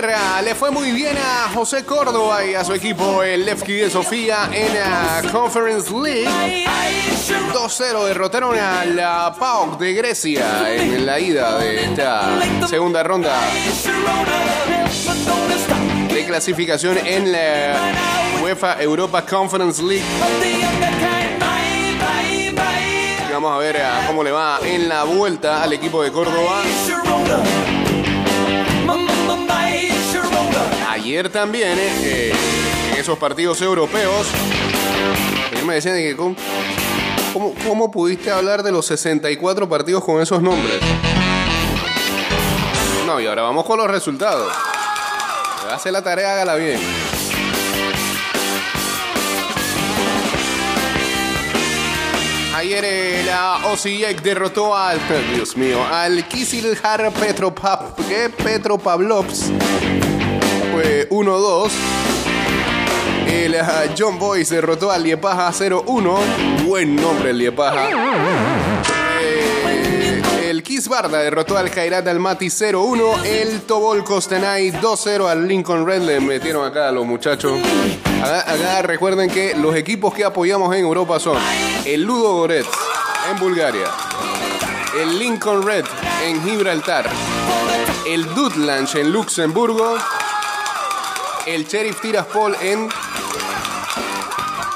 Le 0.00 0.54
fue 0.54 0.70
muy 0.70 0.92
bien 0.92 1.14
a 1.18 1.50
José 1.52 1.84
Córdoba 1.84 2.42
y 2.42 2.54
a 2.54 2.64
su 2.64 2.72
equipo, 2.72 3.22
el 3.22 3.44
Levski 3.44 3.74
de 3.74 3.90
Sofía, 3.90 4.48
en 4.50 4.72
la 4.72 5.30
Conference 5.30 5.92
League. 5.92 6.24
I, 6.24 6.62
I, 6.62 7.26
Sharona. 7.28 7.52
2-0 7.52 8.04
derrotaron 8.06 8.58
a 8.58 8.86
la 8.86 9.34
PAOK 9.38 9.78
de 9.78 9.92
Grecia 9.92 10.74
en 10.74 11.04
la 11.04 11.20
ida 11.20 11.58
de 11.58 11.84
esta 11.84 12.40
segunda 12.66 13.02
ronda 13.02 13.38
de 16.08 16.24
clasificación 16.24 16.96
en 17.04 17.32
la 17.32 17.92
UEFA 18.42 18.80
Europa 18.80 19.26
Conference 19.26 19.82
League. 19.82 20.04
Vamos 23.30 23.52
a 23.52 23.58
ver 23.58 23.76
ah, 23.82 24.04
cómo 24.06 24.24
le 24.24 24.30
va 24.30 24.60
en 24.64 24.88
la 24.88 25.04
vuelta 25.04 25.62
al 25.62 25.74
equipo 25.74 26.02
de 26.02 26.10
Córdoba. 26.10 26.62
Ayer 31.10 31.28
también, 31.28 31.76
eh, 31.76 31.90
eh, 32.04 32.32
en 32.92 33.00
esos 33.00 33.18
partidos 33.18 33.60
europeos, 33.60 34.28
me 35.66 35.74
decían 35.74 35.96
de 35.96 36.02
que 36.04 36.14
cómo, 36.14 37.90
pudiste 37.90 38.30
hablar 38.30 38.62
de 38.62 38.70
los 38.70 38.86
64 38.86 39.68
partidos 39.68 40.04
con 40.04 40.22
esos 40.22 40.40
nombres. 40.40 40.78
No, 43.06 43.20
y 43.20 43.26
ahora 43.26 43.42
vamos 43.42 43.64
con 43.64 43.78
los 43.78 43.90
resultados. 43.90 44.52
Hace 45.72 45.90
la 45.90 46.00
tarea, 46.00 46.34
hágala 46.34 46.54
bien. 46.54 46.78
Ayer 52.54 52.84
eh, 52.84 53.22
la 53.26 53.66
Osijek 53.66 54.22
derrotó 54.22 54.76
al, 54.76 55.00
Dios 55.34 55.56
mío, 55.56 55.84
al 55.90 56.28
Kizilhar 56.28 57.10
Petropap, 57.10 57.98
¿qué? 60.82 61.06
Petropavlovsk 61.08 61.08
eh, 61.08 61.08
1-2. 61.10 61.70
El 63.28 63.54
ah, 63.56 63.84
John 63.96 64.18
Boyce 64.18 64.56
derrotó 64.56 64.90
al 64.90 65.02
Liepaja 65.02 65.50
0-1. 65.50 66.64
Buen 66.66 66.96
nombre 66.96 67.30
el 67.30 67.38
Liepaja. 67.38 67.88
Eh, 69.22 70.22
el 70.50 70.62
Kiss 70.62 70.88
Barda 70.88 71.18
derrotó 71.18 71.56
al 71.56 71.70
Kairat 71.70 72.06
Almaty 72.06 72.46
0-1. 72.46 73.24
El 73.24 73.60
Tobol 73.62 74.04
Costenay 74.04 74.72
2-0 74.72 75.28
al 75.28 75.46
Lincoln 75.46 75.86
Red. 75.86 76.02
Le 76.02 76.20
metieron 76.20 76.66
acá 76.66 76.88
a 76.88 76.92
los 76.92 77.06
muchachos. 77.06 77.58
Acá, 78.22 78.50
acá 78.50 78.82
recuerden 78.82 79.30
que 79.30 79.54
los 79.54 79.74
equipos 79.76 80.12
que 80.12 80.24
apoyamos 80.24 80.74
en 80.74 80.80
Europa 80.80 81.20
son 81.20 81.38
el 81.84 82.02
Ludo 82.02 82.34
Goretz 82.34 82.68
en 83.30 83.38
Bulgaria, 83.38 83.86
el 85.00 85.18
Lincoln 85.18 85.62
Red 85.62 85.84
en 86.24 86.42
Gibraltar, 86.42 87.08
el 88.06 88.24
Dutlanch 88.34 88.96
en 88.96 89.12
Luxemburgo, 89.12 89.96
el 91.46 91.66
Sheriff 91.66 92.00
Tiraspol 92.00 92.56
en. 92.60 92.88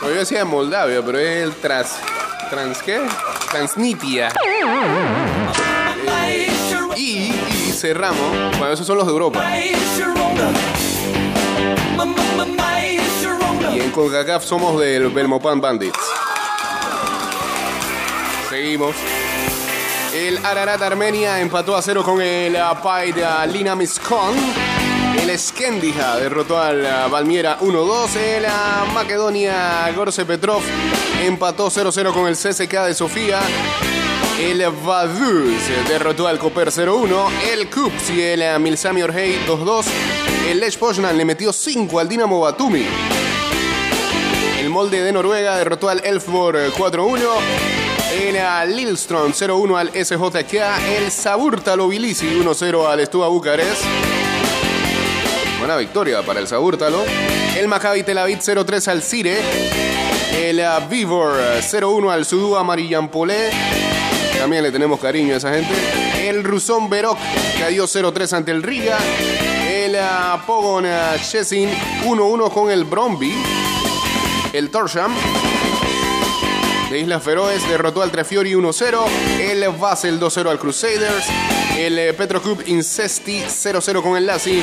no, 0.00 0.08
yo 0.08 0.14
decía 0.14 0.44
Moldavia, 0.44 1.02
pero 1.04 1.18
es 1.18 1.42
el 1.42 1.54
Trans. 1.54 1.96
¿Trans 2.50 2.82
qué? 2.82 3.00
Transnistria. 3.50 4.28
Eh, 6.26 6.48
y, 6.96 7.32
y 7.32 7.72
cerramos. 7.72 8.56
Bueno, 8.58 8.72
esos 8.72 8.86
son 8.86 8.98
los 8.98 9.06
de 9.06 9.12
Europa. 9.12 9.44
Y 13.72 13.80
en 13.80 13.90
CONCACAF 13.90 14.44
somos 14.44 14.80
del 14.80 15.08
Belmopan 15.10 15.60
Bandits. 15.60 15.98
Seguimos. 18.48 18.94
El 20.14 20.38
Ararat 20.46 20.80
Armenia 20.80 21.40
empató 21.40 21.76
a 21.76 21.82
cero 21.82 22.04
con 22.04 22.20
el 22.20 22.56
Apaid 22.56 23.16
Lina 23.48 23.74
Miskon. 23.74 24.34
El 25.22 25.38
Skendija 25.38 26.16
derrotó 26.16 26.58
al 26.58 26.82
Valmiera 27.10 27.58
1-2. 27.60 28.16
El 28.16 28.46
Macedonia 28.92 29.90
Gorce 29.94 30.24
Petrov 30.24 30.62
empató 31.24 31.70
0-0 31.70 32.12
con 32.12 32.26
el 32.26 32.34
CSK 32.34 32.72
de 32.86 32.94
Sofía. 32.94 33.40
El 34.40 34.64
Vaduz 34.84 35.62
derrotó 35.88 36.26
al 36.26 36.38
Koper 36.38 36.68
0-1. 36.68 37.30
El 37.52 37.70
Kups 37.70 38.10
y 38.10 38.20
el 38.20 38.42
ah, 38.42 38.58
Milsami 38.58 39.02
Orhei 39.02 39.38
2-2. 39.46 39.84
El 40.48 40.60
Lech 40.60 40.76
Poznan 40.76 41.16
le 41.16 41.24
metió 41.24 41.52
5 41.52 42.00
al 42.00 42.08
Dinamo 42.08 42.40
Batumi. 42.40 42.84
El 44.58 44.70
molde 44.70 45.02
de 45.02 45.12
Noruega 45.12 45.56
derrotó 45.56 45.88
al 45.88 46.04
Elfborg 46.04 46.72
4-1. 46.74 47.20
El 48.20 48.36
ah, 48.38 48.64
Lillestrøm 48.66 49.32
0-1 49.32 49.78
al 49.78 49.88
SJK. 50.04 50.54
El 50.98 51.10
Saburtalo 51.12 51.88
Bilisi 51.88 52.26
1-0 52.26 52.86
al 52.86 53.06
Stuba 53.06 53.28
Bucarest. 53.28 53.84
Buena 55.64 55.78
victoria 55.78 56.20
para 56.20 56.40
el 56.40 56.46
Saburtalo. 56.46 57.02
El 57.56 57.68
Maccabi 57.68 58.02
Tel 58.02 58.18
Aviv 58.18 58.38
0-3 58.38 58.86
al 58.88 59.02
Cire. 59.02 59.38
El 60.36 60.60
Vivor 60.90 61.40
0-1 61.62 62.12
al 62.12 62.26
Sudú 62.26 62.62
Marillampolé. 62.62 63.50
También 64.38 64.62
le 64.62 64.70
tenemos 64.70 65.00
cariño 65.00 65.32
a 65.32 65.38
esa 65.38 65.54
gente. 65.54 65.72
El 66.28 66.44
Rusón 66.44 66.90
Verok 66.90 67.16
cayó 67.58 67.86
0-3 67.86 68.34
ante 68.34 68.50
el 68.50 68.62
Riga. 68.62 68.98
El 69.66 69.96
Pogon 70.46 70.84
Szczecin 71.16 71.70
1-1 72.04 72.52
con 72.52 72.70
el 72.70 72.84
Bromby. 72.84 73.32
El 74.52 74.68
Torsham 74.68 75.14
de 76.90 76.98
Islas 76.98 77.22
Feroes 77.22 77.66
derrotó 77.66 78.02
al 78.02 78.10
Trefiori 78.10 78.52
1-0. 78.52 78.98
El 79.40 79.66
Basel 79.70 80.20
2-0 80.20 80.46
al 80.46 80.58
Crusaders. 80.58 81.24
El 81.78 82.14
Petroclub 82.16 82.62
Incesti 82.66 83.44
0-0 83.44 84.02
con 84.02 84.18
el 84.18 84.26
Lassi. 84.26 84.62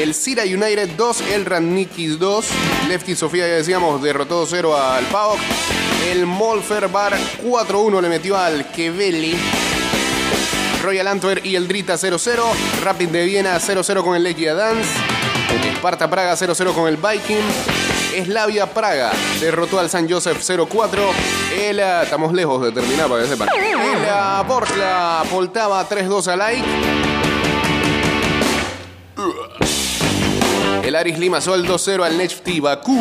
El 0.00 0.14
Sira 0.14 0.44
United 0.44 0.92
2, 0.96 1.20
el 1.32 1.44
Rannikis 1.44 2.18
2. 2.18 2.46
Lefty 2.88 3.14
Sofía, 3.14 3.46
ya 3.46 3.56
decíamos, 3.56 4.02
derrotó 4.02 4.46
2-0 4.46 4.74
al 4.74 5.04
PAOK. 5.04 5.38
El 6.10 6.24
Molfer 6.24 6.88
Bar 6.88 7.18
4-1 7.44 8.00
le 8.00 8.08
metió 8.08 8.38
al 8.38 8.70
Keveli. 8.70 9.36
Royal 10.82 11.06
Antwerp 11.06 11.44
y 11.44 11.54
el 11.54 11.68
Drita 11.68 11.96
0-0. 11.96 12.40
Rapid 12.82 13.08
de 13.10 13.24
Viena 13.26 13.60
0-0 13.60 14.02
con 14.02 14.16
el 14.16 14.22
Legia 14.22 14.54
Dance. 14.54 14.88
Esparta 15.70 16.08
Praga 16.08 16.32
0-0 16.34 16.72
con 16.72 16.88
el 16.88 16.96
Viking. 16.96 18.24
Slavia 18.24 18.72
Praga 18.72 19.12
derrotó 19.38 19.78
al 19.78 19.90
San 19.90 20.08
Joseph 20.08 20.38
0-4. 20.40 20.98
El, 21.60 21.78
ah, 21.78 22.04
estamos 22.04 22.32
lejos 22.32 22.62
de 22.62 22.72
terminar 22.72 23.06
para 23.06 23.22
que 23.22 23.28
sepan. 23.28 23.50
El 23.54 24.08
ah, 24.08 24.42
Borkla 24.48 25.24
Poltava 25.30 25.86
3-2 25.86 26.26
al 26.28 26.40
AIK. 26.40 26.99
El 30.82 30.96
Aris 30.96 31.18
Limassol 31.18 31.66
2-0 31.66 32.04
al 32.04 32.18
Nefti 32.18 32.60
Bakú. 32.60 32.98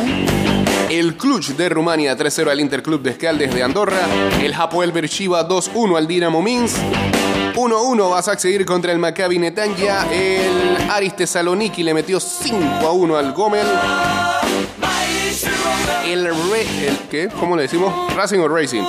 El 0.90 1.16
Cluj 1.18 1.50
de 1.56 1.70
Rumania 1.70 2.18
3-0 2.18 2.50
al 2.50 2.60
Interclub 2.60 3.02
de 3.02 3.12
Escaldes 3.12 3.54
de 3.54 3.64
Andorra. 3.64 4.00
El 4.42 4.54
Hapoel 4.54 4.92
Beersheba 4.92 5.48
2-1 5.48 5.98
al 5.98 6.08
Dinamo 6.08 6.42
Minsk. 6.42 6.78
1-1 7.56 8.10
vas 8.12 8.28
a 8.28 8.38
seguir 8.38 8.66
contra 8.66 8.92
el 8.92 9.00
Maccabi 9.00 9.40
Netanya. 9.40 10.06
El 10.12 10.78
Aris 10.90 11.16
Thessaloniki 11.16 11.84
le 11.84 11.94
metió 11.94 12.20
5-1 12.20 13.18
al 13.18 13.34
Gomel. 13.34 13.68
El, 16.06 16.26
Re- 16.26 16.88
el 16.88 16.98
¿qué? 17.10 17.30
¿Cómo 17.40 17.56
le 17.56 17.64
decimos? 17.64 17.94
Racing 18.16 18.40
o 18.40 18.48
Racing. 18.48 18.84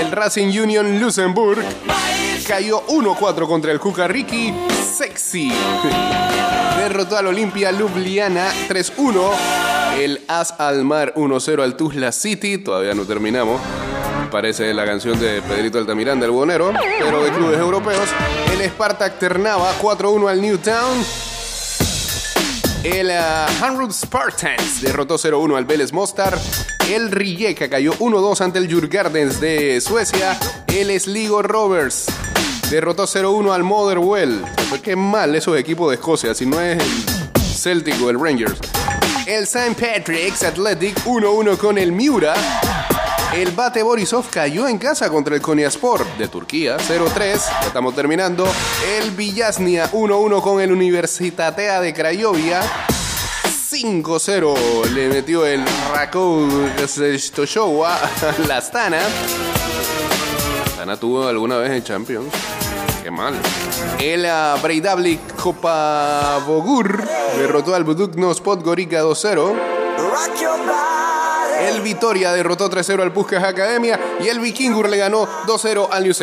El 0.00 0.10
Racing 0.12 0.46
Union 0.48 1.00
Luxemburg 1.00 1.62
cayó 2.46 2.86
1-4 2.88 3.46
contra 3.46 3.72
el 3.72 3.80
Kukariki 3.80 4.52
Sexy. 4.96 5.50
Derrotó 6.88 7.18
al 7.18 7.26
Olimpia 7.26 7.70
Ljubljana 7.70 8.50
3-1. 8.66 9.30
El 9.98 10.22
As 10.26 10.54
Almar 10.58 11.12
1-0 11.16 11.62
al 11.62 11.76
Tuzla 11.76 12.12
City. 12.12 12.56
Todavía 12.56 12.94
no 12.94 13.04
terminamos. 13.04 13.60
Parece 14.30 14.72
la 14.72 14.86
canción 14.86 15.20
de 15.20 15.42
Pedrito 15.42 15.76
Altamiranda, 15.76 16.24
el 16.24 16.32
bonero, 16.32 16.72
pero 16.98 17.22
de 17.22 17.30
clubes 17.30 17.58
europeos. 17.58 18.08
El 18.50 18.66
Spartak 18.70 19.18
Ternava 19.18 19.70
4-1 19.82 20.30
al 20.30 20.40
Newtown. 20.40 21.04
El 22.82 23.10
uh, 23.10 23.92
Spartans 23.92 24.80
derrotó 24.80 25.18
0-1 25.18 25.58
al 25.58 25.66
Vélez 25.66 25.92
Mostar. 25.92 26.38
El 26.88 27.10
Rijeka 27.10 27.68
cayó 27.68 27.92
1-2 27.98 28.40
ante 28.40 28.60
el 28.60 28.66
Djurgardens 28.66 29.38
de 29.42 29.78
Suecia. 29.82 30.38
El 30.68 30.98
Sligo 30.98 31.42
Rovers 31.42 32.06
derrotó 32.70 33.04
0-1 33.04 33.52
al 33.52 33.64
Motherwell. 33.64 34.44
Pues 34.68 34.82
qué 34.82 34.96
mal 34.96 35.34
esos 35.34 35.58
equipos 35.58 35.88
de 35.90 35.94
Escocia, 35.96 36.34
si 36.34 36.46
no 36.46 36.60
es 36.60 36.78
el 36.78 37.40
Celtic 37.40 38.00
o 38.02 38.10
el 38.10 38.20
Rangers. 38.20 38.58
El 39.26 39.44
St. 39.44 39.74
Patrick's 39.74 40.42
Athletic 40.42 41.04
1-1 41.04 41.56
con 41.56 41.78
el 41.78 41.92
Miura. 41.92 42.34
El 43.34 43.50
Bate 43.52 43.82
Borisov 43.82 44.28
cayó 44.30 44.66
en 44.66 44.78
casa 44.78 45.10
contra 45.10 45.34
el 45.34 45.42
Konyaspor 45.42 46.06
de 46.16 46.28
Turquía, 46.28 46.78
0-3. 46.78 47.14
Ya 47.16 47.66
estamos 47.66 47.94
terminando. 47.94 48.46
El 48.98 49.10
Villasnia 49.10 49.90
1-1 49.92 50.42
con 50.42 50.60
el 50.60 50.72
Universitatea 50.72 51.80
de 51.80 51.92
Craiovia. 51.92 52.62
5-0 53.70 54.86
le 54.94 55.08
metió 55.08 55.44
el 55.44 55.62
Rakow 55.92 56.48
a 57.84 58.00
la 58.46 58.56
Astana. 58.56 59.00
Astana 60.64 60.96
tuvo 60.96 61.28
alguna 61.28 61.58
vez 61.58 61.72
en 61.72 61.84
Champions. 61.84 62.32
Mal. 63.10 63.34
El 63.98 64.26
Breidablik 64.62 65.34
Copa 65.36 66.38
Bogur 66.46 67.02
derrotó 67.38 67.74
al 67.74 67.84
Buduknos 67.84 68.40
Podgorica 68.40 69.02
2-0. 69.02 69.54
El 71.60 71.80
Vitoria 71.80 72.32
derrotó 72.32 72.70
3-0 72.70 73.02
al 73.02 73.12
Puskas 73.12 73.44
Academia 73.44 73.98
y 74.20 74.28
el 74.28 74.40
Vikingur 74.40 74.88
le 74.88 74.96
ganó 74.96 75.26
2-0 75.46 75.88
al 75.90 76.02
New. 76.04 76.14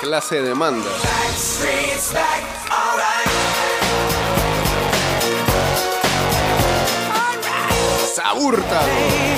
Clase 0.00 0.42
de 0.42 0.54
manda. 0.54 0.90
Saburta. 8.14 9.37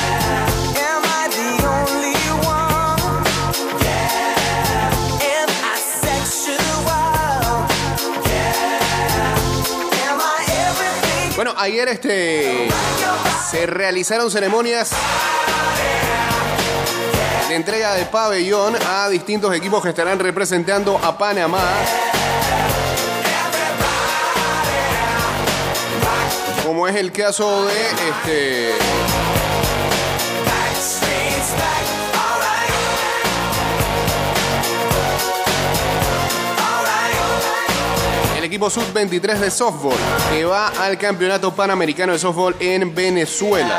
Ayer 11.61 11.87
este 11.89 12.67
se 13.51 13.67
realizaron 13.67 14.31
ceremonias 14.31 14.89
de 17.47 17.55
entrega 17.55 17.93
de 17.93 18.05
pabellón 18.05 18.75
a 18.89 19.07
distintos 19.09 19.53
equipos 19.55 19.83
que 19.83 19.89
estarán 19.89 20.17
representando 20.17 20.97
a 20.97 21.17
Panamá. 21.17 21.61
Como 26.65 26.87
es 26.87 26.95
el 26.95 27.11
caso 27.11 27.65
de 27.65 27.81
este 28.09 28.73
el 38.41 38.45
equipo 38.45 38.71
sub-23 38.71 39.37
de 39.37 39.51
softball 39.51 39.95
que 40.31 40.43
va 40.43 40.69
al 40.69 40.97
campeonato 40.97 41.53
panamericano 41.53 42.13
de 42.13 42.17
softball 42.17 42.55
en 42.59 42.95
Venezuela. 42.95 43.77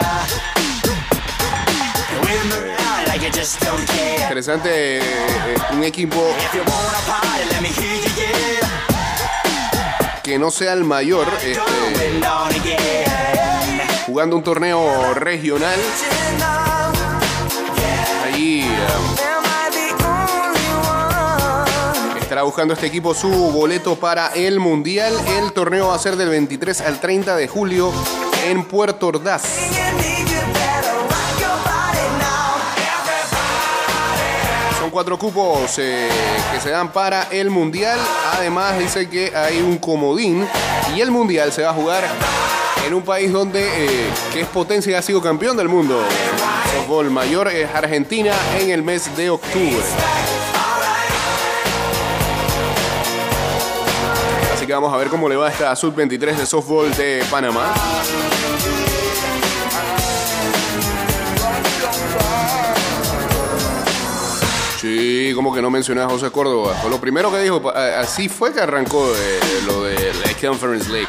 Interesante, 4.22 4.98
eh, 4.98 5.02
un 5.72 5.82
equipo 5.82 6.32
que 10.22 10.38
no 10.38 10.52
sea 10.52 10.74
el 10.74 10.84
mayor, 10.84 11.26
este, 11.42 11.58
jugando 14.06 14.36
un 14.36 14.44
torneo 14.44 15.12
regional. 15.14 15.80
Allí 18.24 18.60
eh, 18.60 19.31
buscando 22.44 22.74
este 22.74 22.86
equipo 22.86 23.14
su 23.14 23.28
boleto 23.28 23.96
para 23.96 24.28
el 24.28 24.58
Mundial. 24.58 25.14
El 25.38 25.52
torneo 25.52 25.88
va 25.88 25.94
a 25.94 25.98
ser 25.98 26.16
del 26.16 26.28
23 26.28 26.80
al 26.82 27.00
30 27.00 27.36
de 27.36 27.48
julio 27.48 27.92
en 28.46 28.64
Puerto 28.64 29.08
Ordaz. 29.08 29.42
Son 34.78 34.90
cuatro 34.90 35.18
cupos 35.18 35.78
eh, 35.78 36.08
que 36.52 36.60
se 36.60 36.70
dan 36.70 36.92
para 36.92 37.24
el 37.24 37.50
Mundial. 37.50 37.98
Además 38.32 38.78
dice 38.78 39.08
que 39.08 39.34
hay 39.34 39.60
un 39.60 39.78
comodín 39.78 40.46
y 40.96 41.00
el 41.00 41.10
Mundial 41.10 41.52
se 41.52 41.62
va 41.62 41.70
a 41.70 41.74
jugar 41.74 42.04
en 42.86 42.94
un 42.94 43.02
país 43.02 43.32
donde 43.32 43.62
eh, 43.62 44.10
que 44.32 44.40
es 44.40 44.48
potencia 44.48 44.92
y 44.92 44.94
ha 44.94 45.02
sido 45.02 45.20
campeón 45.20 45.56
del 45.56 45.68
mundo. 45.68 46.02
Softball 46.74 47.10
mayor 47.10 47.48
es 47.48 47.72
Argentina 47.74 48.32
en 48.58 48.70
el 48.70 48.82
mes 48.82 49.14
de 49.16 49.30
octubre. 49.30 49.82
Vamos 54.74 54.92
a 54.92 54.96
ver 54.96 55.08
cómo 55.08 55.28
le 55.28 55.36
va 55.36 55.50
esta 55.50 55.74
sub-23 55.76 56.36
de 56.36 56.46
softball 56.46 56.94
de 56.96 57.22
Panamá. 57.30 57.72
Sí, 64.80 65.32
como 65.34 65.54
que 65.54 65.62
no 65.62 65.70
mencioné 65.70 66.00
a 66.00 66.08
José 66.08 66.30
Córdoba. 66.30 66.74
Fue 66.80 66.90
lo 66.90 67.00
primero 67.00 67.30
que 67.30 67.38
dijo, 67.38 67.70
así 67.70 68.28
fue 68.28 68.52
que 68.52 68.60
arrancó 68.60 69.06
eh, 69.14 69.40
lo 69.66 69.84
de 69.84 69.94
la 70.14 70.48
Conference 70.48 70.90
League. 70.90 71.06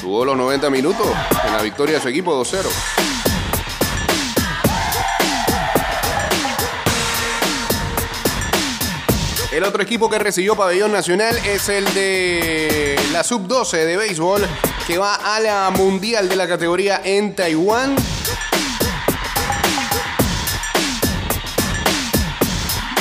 Tuvo 0.00 0.24
los 0.24 0.36
90 0.36 0.70
minutos 0.70 1.06
en 1.46 1.52
la 1.52 1.62
victoria 1.62 1.96
de 1.96 2.02
su 2.02 2.08
equipo 2.08 2.32
2-0. 2.40 3.19
El 9.52 9.64
otro 9.64 9.82
equipo 9.82 10.08
que 10.08 10.20
recibió 10.20 10.54
pabellón 10.54 10.92
nacional 10.92 11.36
es 11.44 11.68
el 11.68 11.84
de 11.92 12.96
la 13.10 13.24
sub-12 13.24 13.84
de 13.84 13.96
béisbol 13.96 14.46
que 14.86 14.96
va 14.96 15.14
a 15.16 15.40
la 15.40 15.70
mundial 15.70 16.28
de 16.28 16.36
la 16.36 16.46
categoría 16.46 17.00
en 17.02 17.34
Taiwán. 17.34 17.96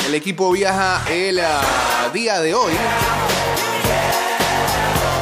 El 0.08 0.16
equipo 0.16 0.52
viaja 0.52 1.04
el 1.08 1.40
ah, 1.40 2.10
día 2.12 2.40
de 2.40 2.56
hoy. 2.56 2.74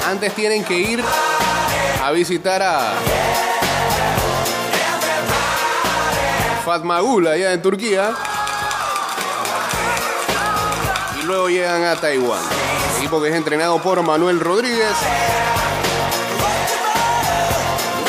Antes 0.07 0.33
tienen 0.33 0.63
que 0.63 0.79
ir 0.79 1.03
a 2.01 2.11
visitar 2.11 2.63
a 2.63 2.93
Fatmagul 6.63 7.27
allá 7.27 7.51
en 7.51 7.61
Turquía. 7.61 8.15
Luego 11.27 11.49
llegan 11.49 11.83
a 11.83 11.97
Taiwán. 11.97 12.41
Equipo 12.97 13.21
que 13.21 13.27
es 13.27 13.35
entrenado 13.35 13.81
por 13.81 14.01
Manuel 14.01 14.39
Rodríguez. 14.39 14.93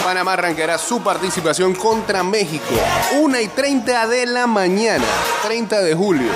Panamá 0.04 0.34
arrancará 0.34 0.78
su 0.78 1.02
participación 1.02 1.74
contra 1.74 2.22
México. 2.22 2.72
1 3.20 3.40
y 3.40 3.48
30 3.48 4.06
de 4.06 4.24
la 4.26 4.46
mañana, 4.46 5.04
30 5.42 5.80
de 5.80 5.94
julio. 5.96 6.30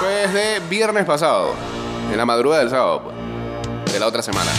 Desde 0.00 0.60
viernes 0.60 1.04
pasado, 1.04 1.52
en 2.10 2.16
la 2.16 2.24
madrugada 2.24 2.62
del 2.62 2.70
sábado, 2.70 3.02
pues, 3.02 3.92
de 3.92 4.00
la 4.00 4.06
otra 4.06 4.22
semana. 4.22 4.50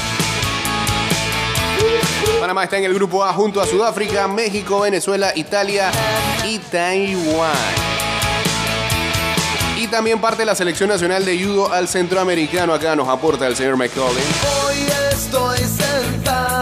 Panamá 2.39 2.63
está 2.63 2.77
en 2.77 2.83
el 2.83 2.93
grupo 2.93 3.23
A 3.23 3.33
junto 3.33 3.59
a 3.59 3.65
Sudáfrica, 3.65 4.27
México, 4.27 4.81
Venezuela, 4.81 5.31
Italia 5.35 5.91
y 6.45 6.59
Taiwán. 6.59 7.51
Y 9.77 9.87
también 9.87 10.21
parte 10.21 10.45
la 10.45 10.55
selección 10.55 10.89
nacional 10.89 11.25
de 11.25 11.43
judo 11.43 11.71
al 11.71 11.87
centroamericano. 11.87 12.73
Acá 12.73 12.95
nos 12.95 13.07
aporta 13.07 13.47
el 13.47 13.55
señor 13.55 13.77
McCollin. 13.77 14.23
Hoy 14.65 14.87
estoy 15.11 15.57
sentado 15.59 16.56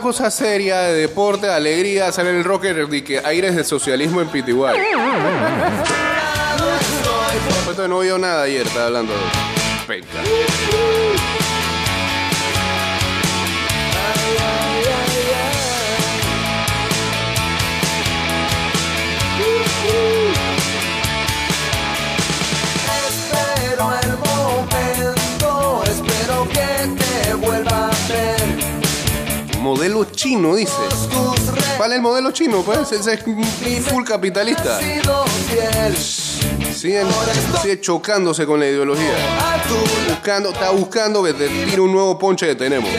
cosa 0.00 0.30
seria, 0.30 0.80
de 0.80 0.94
deporte, 0.94 1.46
de 1.46 1.52
alegría, 1.52 2.10
sale 2.12 2.30
el 2.30 2.44
rocker 2.44 2.88
y 2.90 3.02
que 3.02 3.20
aires 3.24 3.54
de 3.54 3.64
socialismo 3.64 4.20
en 4.20 4.28
Pitiguay. 4.28 4.78
Esto 7.70 7.88
no 7.88 7.98
oyó 7.98 8.18
nada 8.18 8.42
ayer, 8.42 8.66
estaba 8.66 8.86
hablando 8.86 9.12
de 9.12 9.20
peca. 9.86 10.18
Modelo 29.80 30.04
chino, 30.04 30.56
dice. 30.56 30.74
¿Cuál 31.78 31.92
es 31.92 31.96
el 31.96 32.02
modelo 32.02 32.32
chino? 32.32 32.60
Pues 32.62 32.92
ese 32.92 33.14
es 33.14 33.22
full 33.86 34.04
capitalista. 34.04 34.78
Siguen, 36.74 37.06
sigue 37.62 37.80
chocándose 37.80 38.44
con 38.44 38.60
la 38.60 38.66
ideología. 38.66 39.14
Buscando, 40.06 40.50
está 40.50 40.68
buscando 40.72 41.22
que 41.22 41.32
te 41.32 41.48
tire 41.48 41.80
un 41.80 41.92
nuevo 41.92 42.18
ponche 42.18 42.46
que 42.46 42.56
tenemos. 42.56 42.90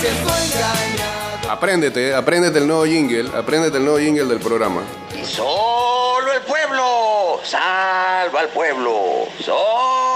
siento 0.00 0.28
engañado. 0.28 1.50
Apréndete, 1.50 2.14
apréndete 2.14 2.60
el 2.60 2.68
nuevo 2.68 2.86
jingle, 2.86 3.28
apréndete 3.36 3.78
el 3.78 3.84
nuevo 3.86 3.98
jingle 3.98 4.26
del 4.26 4.38
programa. 4.38 4.82
Y 5.20 5.26
solo 5.26 6.32
el 6.32 6.42
pueblo 6.42 7.40
salva 7.42 8.38
al 8.42 8.48
pueblo. 8.50 9.26
Solo 9.44 10.07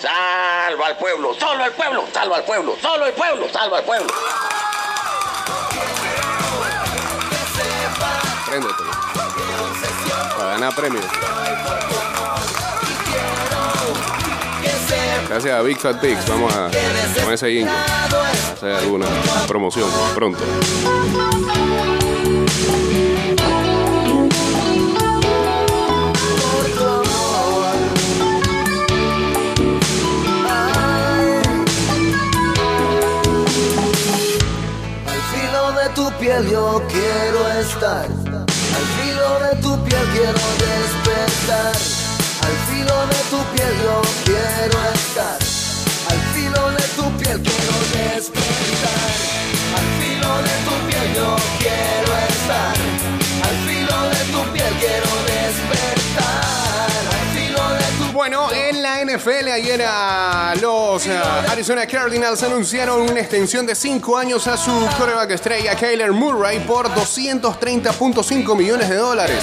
Salva 0.00 0.86
al 0.86 0.96
pueblo, 0.96 1.34
solo 1.38 1.64
el 1.64 1.72
pueblo, 1.72 2.04
salva 2.12 2.36
al 2.36 2.44
pueblo, 2.44 2.74
solo 2.80 3.06
el 3.06 3.12
pueblo, 3.12 3.46
salva 3.52 3.78
al 3.78 3.84
pueblo. 3.84 4.06
Préndete. 8.46 8.82
Para 10.38 10.50
ganar 10.52 10.74
premios. 10.74 11.04
Gracias 15.28 15.54
a 15.54 15.62
Big 15.62 15.78
Fat 15.78 16.00
Pigs, 16.00 16.26
vamos 16.26 16.54
a 16.54 16.70
con 17.22 17.32
ese 17.34 17.50
jingle. 17.50 17.74
Hacer 18.54 18.72
alguna 18.72 19.06
promoción 19.46 19.90
pronto. 20.14 20.42
Yo 36.48 36.82
quiero 36.88 37.48
estar. 37.60 38.06
Al 38.06 38.86
filo 38.96 39.28
de 39.40 39.62
tu 39.62 39.84
piel 39.84 40.06
quiero 40.12 40.42
despertar. 40.64 41.74
Al 42.46 42.56
filo 42.68 42.96
de 43.12 43.20
tu 43.30 43.38
piel 43.52 43.74
yo 43.84 44.00
quiero 44.24 44.78
estar. 44.94 45.38
Al 46.10 46.20
filo 46.34 46.70
de 46.70 46.84
tu 46.96 47.04
piel 47.18 47.42
quiero 47.42 47.76
despertar. 47.92 49.10
Al 49.78 49.86
filo 50.00 50.30
de 50.46 50.54
tu 50.66 50.74
piel 50.88 51.14
yo 51.14 51.36
quiero 51.58 51.99
NFL 59.20 59.48
ayer 59.52 59.84
los 60.62 61.06
eh, 61.06 61.20
Arizona 61.48 61.86
Cardinals 61.86 62.42
anunciaron 62.42 63.02
una 63.02 63.20
extensión 63.20 63.66
de 63.66 63.74
5 63.74 64.16
años 64.16 64.46
a 64.46 64.56
su 64.56 64.70
quarterback 64.96 65.32
estrella 65.32 65.74
Kyler 65.74 66.12
Murray 66.12 66.60
por 66.60 66.88
230.5 66.88 68.56
millones 68.56 68.88
de 68.88 68.96
dólares, 68.96 69.42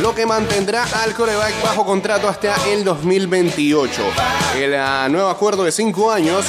lo 0.00 0.14
que 0.14 0.24
mantendrá 0.24 0.84
al 1.02 1.14
quarterback 1.14 1.62
bajo 1.62 1.84
contrato 1.84 2.28
hasta 2.28 2.54
el 2.70 2.84
2028. 2.84 4.02
El 4.56 4.74
ah, 4.74 5.08
nuevo 5.10 5.28
acuerdo 5.28 5.64
de 5.64 5.72
5 5.72 6.10
años 6.10 6.46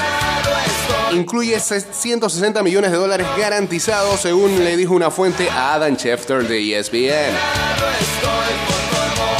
incluye 1.11 1.59
160 1.59 2.63
millones 2.63 2.91
de 2.91 2.97
dólares 2.97 3.27
garantizados, 3.37 4.21
según 4.21 4.63
le 4.63 4.77
dijo 4.77 4.93
una 4.93 5.11
fuente 5.11 5.49
a 5.49 5.73
Adam 5.73 5.97
Schefter 5.97 6.47
de 6.47 6.79
ESPN. 6.79 7.35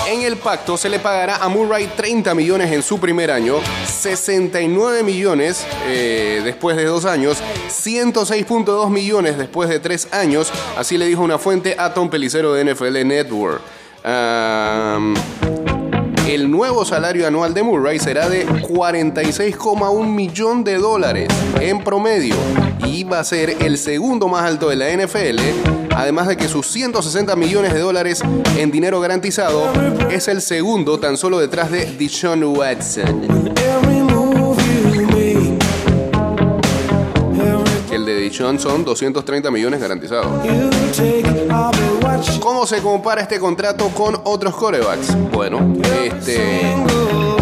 En 0.10 0.24
el 0.24 0.38
pacto 0.38 0.76
se 0.76 0.89
le 0.89 0.98
pagará 0.98 1.36
a 1.36 1.50
Murray 1.50 1.86
30 1.95 2.34
millones 2.34 2.72
en 2.72 2.82
su 2.82 3.00
primer 3.00 3.30
año, 3.30 3.58
69 3.86 5.04
millones 5.04 5.67
eh, 5.86 6.41
después 6.43 6.76
de 6.78 6.86
dos 6.86 7.06
años, 7.06 7.38
106.2 7.67 8.89
millones 8.89 9.38
después 9.38 9.69
de 9.69 9.80
tres 9.80 10.12
años, 10.12 10.52
así 10.76 10.98
le 10.98 11.06
dijo 11.06 11.22
una 11.22 11.38
fuente 11.38 11.76
a 11.78 11.93
Tom 11.93 12.10
Pelicero 12.10 12.54
de 12.54 12.74
NFL 12.74 13.06
Network. 13.06 13.62
El 16.30 16.52
nuevo 16.52 16.86
salario 16.86 17.26
anual 17.26 17.56
de 17.56 17.63
Murray 17.63 17.98
será 17.98 18.30
de 18.30 18.48
46,1 18.48 20.06
millón 20.06 20.63
de 20.63 20.78
dólares 20.78 21.28
en 21.60 21.84
promedio 21.84 22.36
y 22.86 23.04
va 23.04 23.20
a 23.20 23.24
ser 23.24 23.58
el 23.62 23.80
segundo 23.80 24.28
más 24.28 24.44
alto 24.44 24.70
de 24.70 24.76
la 24.76 24.92
NFL, 24.92 25.39
además 25.96 26.28
de 26.28 26.38
que 26.38 26.48
sus 26.48 26.68
160 26.68 27.36
millones 27.36 27.74
de 27.74 27.80
dólares 27.80 28.22
en 28.56 28.70
dinero 28.70 29.00
garantizado 29.00 29.72
es 30.12 30.28
el 30.28 30.42
segundo 30.42 31.00
tan 31.00 31.18
solo 31.18 31.39
detrás 31.39 31.72
de 31.72 31.86
Deshaun 31.94 32.44
Watson. 32.44 33.24
El 37.92 38.06
de 38.06 38.13
Deshaun 38.13 38.60
son 38.60 38.86
230 38.86 39.50
millones 39.50 39.82
garantizados. 39.82 40.46
¿Cómo 42.60 42.67
se 42.67 42.82
compara 42.82 43.22
este 43.22 43.39
contrato 43.39 43.88
con 43.88 44.19
otros 44.26 44.54
corebacks? 44.54 45.15
Bueno, 45.32 45.76
este, 46.04 46.76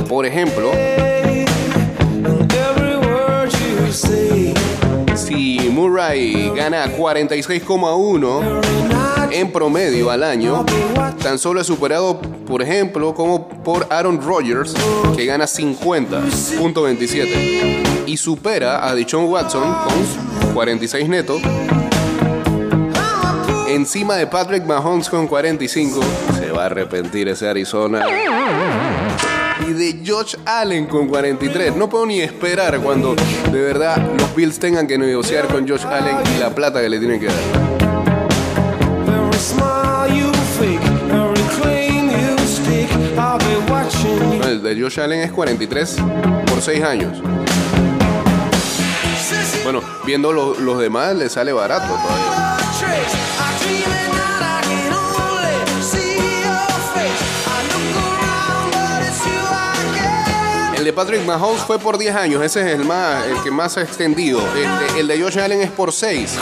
por 0.07 0.27
ejemplo, 0.27 0.71
si 5.15 5.71
Murray 5.71 6.51
gana 6.55 6.95
46,1 6.95 9.31
en 9.31 9.51
promedio 9.51 10.11
al 10.11 10.23
año, 10.23 10.63
tan 11.23 11.39
solo 11.39 11.61
es 11.61 11.65
superado, 11.65 12.21
por 12.45 12.61
ejemplo, 12.61 13.15
como 13.15 13.47
por 13.47 13.87
Aaron 13.89 14.21
Rodgers, 14.21 14.75
que 15.15 15.25
gana 15.25 15.45
50.27 15.45 18.05
y 18.05 18.17
supera 18.17 18.87
a 18.87 18.93
Deshaun 18.93 19.25
Watson 19.25 19.63
con 19.63 19.95
46 20.53 21.09
netos 21.09 21.41
encima 23.87 24.15
de 24.17 24.27
Patrick 24.27 24.65
Mahomes 24.65 25.09
con 25.09 25.27
45. 25.27 26.01
Se 26.37 26.51
va 26.51 26.63
a 26.63 26.65
arrepentir 26.65 27.29
ese 27.29 27.47
Arizona. 27.47 28.01
Y 29.65 29.71
de 29.71 30.03
Josh 30.05 30.35
Allen 30.45 30.87
con 30.87 31.07
43. 31.07 31.73
No 31.77 31.87
puedo 31.87 32.05
ni 32.05 32.19
esperar 32.19 32.79
cuando 32.81 33.15
de 33.15 33.61
verdad 33.61 33.97
los 34.19 34.35
Bills 34.35 34.59
tengan 34.59 34.87
que 34.87 34.97
negociar 34.97 35.47
con 35.47 35.65
Josh 35.65 35.85
Allen 35.85 36.17
y 36.35 36.39
la 36.39 36.49
plata 36.49 36.81
que 36.81 36.89
le 36.89 36.99
tienen 36.99 37.17
que 37.21 37.27
dar. 37.27 38.47
El 44.49 44.63
de 44.63 44.81
Josh 44.81 44.99
Allen 44.99 45.21
es 45.21 45.31
43 45.31 45.95
por 46.47 46.61
6 46.61 46.83
años. 46.83 47.21
Bueno, 49.63 49.81
viendo 50.05 50.31
lo- 50.31 50.55
los 50.59 50.79
demás 50.79 51.15
le 51.15 51.29
sale 51.29 51.51
barato 51.53 51.87
todavía. 51.87 52.57
De 60.87 60.93
Patrick 60.93 61.25
Mahomes 61.25 61.61
fue 61.63 61.79
por 61.79 61.97
10 61.97 62.15
años, 62.15 62.41
ese 62.41 62.61
es 62.61 62.67
el 62.79 62.85
más, 62.85 63.25
el 63.27 63.43
que 63.43 63.51
más 63.51 63.75
ha 63.75 63.81
extendido. 63.81 64.39
Este, 64.55 65.01
el 65.01 65.07
de 65.07 65.21
Josh 65.21 65.37
Allen 65.37 65.59
es 65.59 65.69
por 65.69 65.91
6. 65.91 66.37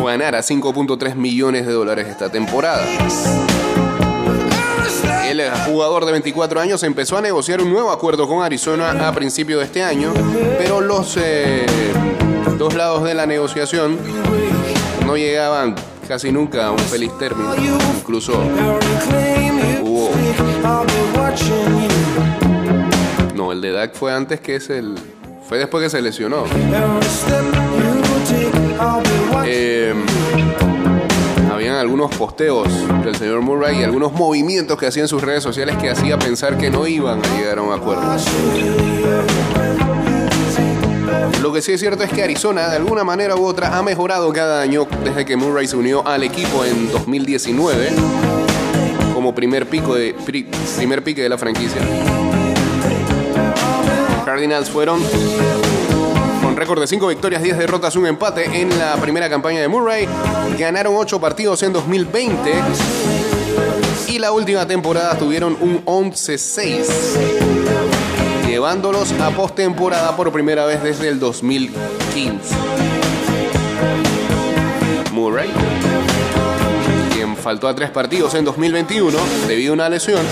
ganara 0.06 0.39
5.3 0.39 1.15
millones 1.15 1.65
de 1.65 1.73
dólares 1.73 2.08
esta 2.08 2.30
temporada. 2.30 2.86
El 5.39 5.51
jugador 5.65 6.05
de 6.05 6.13
24 6.13 6.61
años 6.61 6.81
empezó 6.83 7.17
a 7.17 7.21
negociar 7.21 7.61
un 7.61 7.69
nuevo 7.69 7.91
acuerdo 7.91 8.25
con 8.25 8.41
Arizona 8.41 9.07
a 9.07 9.13
principio 9.13 9.59
de 9.59 9.65
este 9.65 9.83
año, 9.83 10.13
pero 10.57 10.79
los 10.79 11.17
eh, 11.17 11.65
dos 12.57 12.73
lados 12.73 13.03
de 13.03 13.13
la 13.13 13.25
negociación 13.25 13.97
no 15.05 15.17
llegaban 15.17 15.75
casi 16.07 16.31
nunca 16.31 16.67
a 16.67 16.71
un 16.71 16.79
feliz 16.79 17.11
término. 17.19 17.53
Incluso 17.97 18.33
hubo... 19.83 20.09
No, 23.35 23.51
el 23.51 23.59
de 23.59 23.71
Dak 23.71 23.93
fue 23.93 24.13
antes 24.13 24.39
que 24.39 24.55
es 24.55 24.69
el... 24.69 24.95
Fue 25.49 25.57
después 25.57 25.83
que 25.83 25.89
se 25.89 26.01
lesionó. 26.01 26.45
Eh, 29.45 29.93
algunos 31.85 32.09
posteos 32.15 32.67
del 33.03 33.15
señor 33.15 33.41
Murray 33.41 33.79
y 33.79 33.83
algunos 33.83 34.11
movimientos 34.11 34.75
que 34.79 34.87
hacía 34.87 35.03
en 35.03 35.07
sus 35.07 35.21
redes 35.21 35.43
sociales 35.43 35.75
que 35.77 35.91
hacía 35.91 36.17
pensar 36.17 36.57
que 36.57 36.71
no 36.71 36.87
iban 36.87 37.21
a 37.23 37.37
llegar 37.37 37.59
a 37.59 37.61
un 37.61 37.71
acuerdo. 37.71 38.01
Lo 41.43 41.53
que 41.53 41.61
sí 41.61 41.73
es 41.73 41.79
cierto 41.79 42.03
es 42.03 42.09
que 42.09 42.23
Arizona, 42.23 42.69
de 42.69 42.77
alguna 42.77 43.03
manera 43.03 43.35
u 43.35 43.45
otra, 43.45 43.77
ha 43.77 43.83
mejorado 43.83 44.33
cada 44.33 44.61
año 44.61 44.87
desde 45.03 45.25
que 45.25 45.37
Murray 45.37 45.67
se 45.67 45.77
unió 45.77 46.05
al 46.07 46.23
equipo 46.23 46.65
en 46.65 46.91
2019 46.91 47.89
como 49.13 49.35
primer 49.35 49.67
pico 49.69 49.93
de 49.93 50.15
pri- 50.25 50.47
primer 50.77 51.03
pique 51.03 51.21
de 51.21 51.29
la 51.29 51.37
franquicia. 51.37 51.81
Cardinals 54.25 54.71
fueron 54.71 54.99
récord 56.55 56.79
de 56.79 56.87
5 56.87 57.07
victorias, 57.07 57.43
10 57.43 57.57
derrotas, 57.57 57.95
un 57.95 58.07
empate 58.07 58.61
en 58.61 58.77
la 58.79 58.95
primera 58.95 59.29
campaña 59.29 59.59
de 59.61 59.67
Murray. 59.67 60.07
Ganaron 60.57 60.95
8 60.95 61.19
partidos 61.19 61.61
en 61.63 61.73
2020 61.73 62.53
y 64.07 64.19
la 64.19 64.31
última 64.31 64.65
temporada 64.65 65.17
tuvieron 65.17 65.57
un 65.59 65.83
11-6, 65.85 66.85
llevándolos 68.47 69.11
a 69.19 69.31
postemporada 69.31 70.15
por 70.15 70.31
primera 70.31 70.65
vez 70.65 70.81
desde 70.81 71.09
el 71.09 71.19
2015. 71.19 72.55
Murray, 75.11 75.49
quien 77.13 77.35
faltó 77.35 77.67
a 77.67 77.75
tres 77.75 77.89
partidos 77.89 78.33
en 78.35 78.45
2021 78.45 79.17
debido 79.47 79.71
a 79.71 79.75
una 79.75 79.89
lesión. 79.89 80.25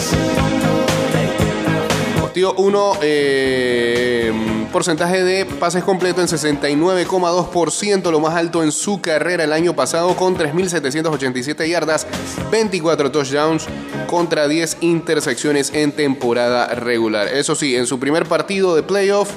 Posteó 2.34 2.54
uno 2.54 2.93
eh, 3.04 4.34
porcentaje 4.72 5.24
de 5.24 5.46
pases 5.46 5.84
completos 5.84 6.34
en 6.34 6.58
69,2%, 6.58 8.10
lo 8.10 8.19
más 8.19 8.34
alto 8.34 8.63
en 8.63 8.72
su 8.72 9.02
carrera 9.02 9.43
el 9.43 9.54
año 9.54 9.76
pasado 9.76 10.15
con 10.15 10.36
3.787 10.36 11.67
yardas, 11.67 12.08
24 12.50 13.12
touchdowns 13.12 13.67
contra 14.08 14.48
10 14.48 14.78
intersecciones 14.82 15.72
en 15.76 15.91
temporada 15.91 16.74
regular. 16.74 17.28
Eso 17.28 17.54
sí, 17.54 17.76
en 17.76 17.86
su 17.86 18.00
primer 18.00 18.26
partido 18.26 18.76
de 18.76 18.82
playoff 18.82 19.30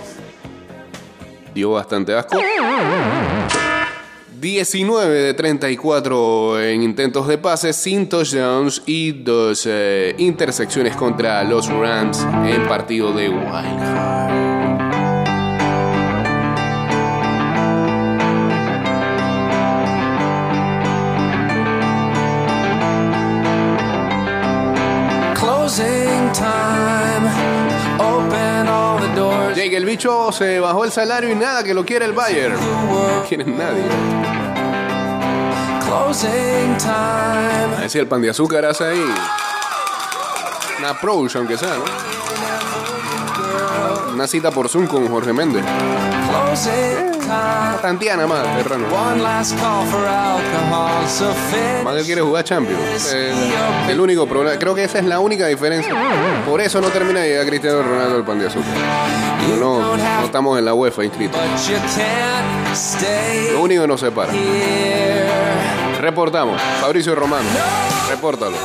dio 1.53 1.73
bastante 1.73 2.15
asco. 2.15 2.39
19 4.47 5.13
de 5.13 5.35
34 5.35 6.61
en 6.61 6.85
intentos 6.85 7.27
de 7.27 7.37
pase, 7.37 7.73
sin 7.73 8.09
touchdowns 8.09 8.81
y 8.87 9.11
dos 9.11 9.67
eh, 9.69 10.15
intersecciones 10.19 10.95
contra 10.95 11.43
los 11.43 11.67
Rams 11.69 12.25
en 12.45 12.65
partido 12.69 13.13
de 13.13 13.29
Wild 13.29 13.79
Card. 13.81 14.46
Bicho 29.97 30.31
se 30.31 30.61
bajó 30.61 30.85
el 30.85 30.93
salario 30.93 31.31
y 31.31 31.35
nada 31.35 31.65
que 31.65 31.73
lo 31.73 31.83
quiere 31.83 32.05
el 32.05 32.13
Bayern. 32.13 32.55
No 32.55 33.25
quieren 33.27 33.57
nadie. 33.57 33.83
Closing 35.87 36.77
time. 36.77 37.77
A 37.77 37.81
ver 37.81 37.89
si 37.89 37.99
el 37.99 38.07
pan 38.07 38.21
de 38.21 38.29
azúcar 38.29 38.67
hace 38.67 38.85
ahí. 38.85 39.15
Una 40.79 40.91
approach, 40.91 41.37
aunque 41.37 41.57
sea, 41.57 41.77
¿no? 41.77 41.85
Una 44.16 44.26
cita 44.26 44.50
por 44.50 44.66
Zoom 44.70 44.87
con 44.87 45.07
Jorge 45.09 45.31
Méndez. 45.35 45.62
Tantiana 47.83 48.26
más, 48.26 48.46
que 48.57 48.64
finish. 51.50 52.07
quiere 52.07 52.22
jugar 52.22 52.42
Champions. 52.42 53.12
Eh, 53.12 53.52
el 53.90 54.00
único 54.00 54.26
problema. 54.26 54.59
Creo 54.59 54.74
que 54.74 54.85
esa 54.85 55.00
es 55.00 55.05
la 55.05 55.20
única 55.20 55.48
diferencia. 55.48 55.94
Por 56.46 56.62
eso 56.62 56.81
no 56.81 56.88
termina 56.88 57.20
de 57.20 57.29
llegar 57.29 57.46
Cristiano 57.46 57.83
Ronaldo 57.83 58.16
al 58.16 58.24
pan 58.24 58.38
de 58.38 58.46
azúcar. 58.46 58.72
No, 59.61 59.94
no 59.98 60.24
estamos 60.24 60.59
en 60.59 60.64
la 60.64 60.72
UEFA 60.72 61.05
inscritos. 61.05 61.38
Lo 63.52 63.61
único 63.61 63.83
que 63.83 63.88
nos 63.88 64.00
separa. 64.00 64.33
Reportamos. 66.00 66.59
Fabricio 66.81 67.14
Romano. 67.14 67.50
Repórtalo. 68.09 68.57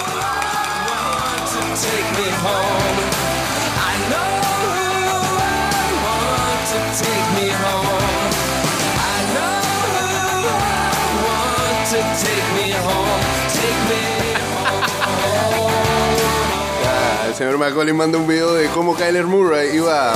Señor 17.41 17.57
Macaulay 17.57 17.91
manda 17.91 18.19
un 18.19 18.27
video 18.27 18.53
de 18.53 18.67
cómo 18.67 18.95
Kyler 18.95 19.25
Murray 19.25 19.75
iba 19.75 20.13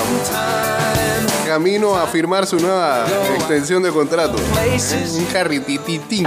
camino 1.47 1.95
a 1.95 2.05
firmar 2.05 2.45
su 2.45 2.59
nueva 2.59 3.03
extensión 3.33 3.81
de 3.81 3.89
contrato. 3.89 4.35
Un 4.37 5.25
carritititín. 5.33 6.23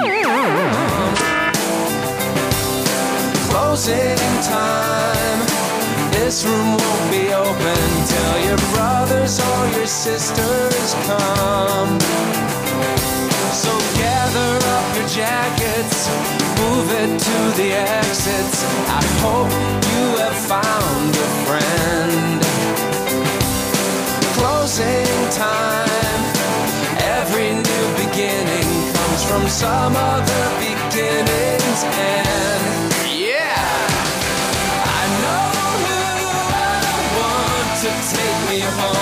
This 6.11 6.45
room 6.45 6.77
won't 6.77 7.11
be 7.13 7.33
open 7.33 7.79
till 8.09 8.49
your 8.49 8.59
brothers 8.75 9.39
or 9.39 9.79
your 9.79 9.87
sisters 9.87 10.97
come. 11.07 11.99
So 13.53 13.71
gather 14.29 14.67
up 14.67 14.97
your 14.97 15.09
jackets, 15.09 16.09
move 16.61 16.91
it 16.93 17.19
to 17.19 17.39
the 17.57 17.73
exits. 17.73 18.65
I 18.89 19.05
hope 19.25 19.51
you 19.93 20.05
have 20.23 20.39
found 20.53 21.11
a 21.17 21.29
friend. 21.47 22.41
Closing 24.37 25.31
time. 25.33 26.21
Every 27.19 27.55
new 27.55 27.87
beginning 28.05 28.69
comes 28.93 29.25
from 29.25 29.49
some 29.49 29.97
other 29.97 30.45
beginning's 30.61 31.83
end. 31.85 32.93
Yeah! 33.09 33.65
I 34.85 35.05
know 35.23 35.49
who 35.85 36.29
I 36.53 36.95
want 37.19 37.69
to 37.83 37.91
take 38.15 38.41
me 38.51 38.61
home. 38.61 38.98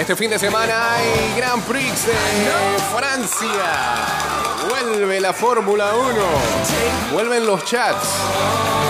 Este 0.00 0.16
fin 0.16 0.30
de 0.30 0.38
semana 0.38 0.94
hay 0.94 1.34
Grand 1.36 1.62
Prix 1.64 2.06
de 2.06 2.14
Francia. 2.96 3.50
Vuelve 4.70 5.20
la 5.20 5.32
Fórmula 5.34 5.90
1. 5.94 7.12
Vuelven 7.12 7.46
los 7.46 7.64
chats. 7.64 8.08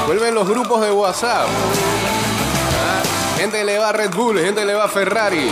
Vuelven 0.06 0.34
los 0.34 0.48
grupos 0.48 0.80
de 0.80 0.92
WhatsApp. 0.92 1.46
Ah, 1.48 3.02
Gente 3.38 3.64
le 3.64 3.78
va 3.78 3.88
a 3.88 3.92
Red 3.92 4.10
Bull, 4.14 4.38
gente 4.38 4.64
le 4.64 4.74
va 4.74 4.84
a 4.84 4.88
Ferrari. 4.88 5.50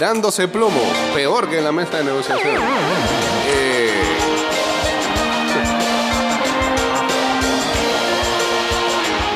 Dándose 0.00 0.48
plomo. 0.48 0.82
Peor 1.14 1.48
que 1.48 1.58
en 1.58 1.64
la 1.64 1.72
mesa 1.72 1.98
de 1.98 2.04
negociación. 2.04 2.56
Eh, 3.46 4.02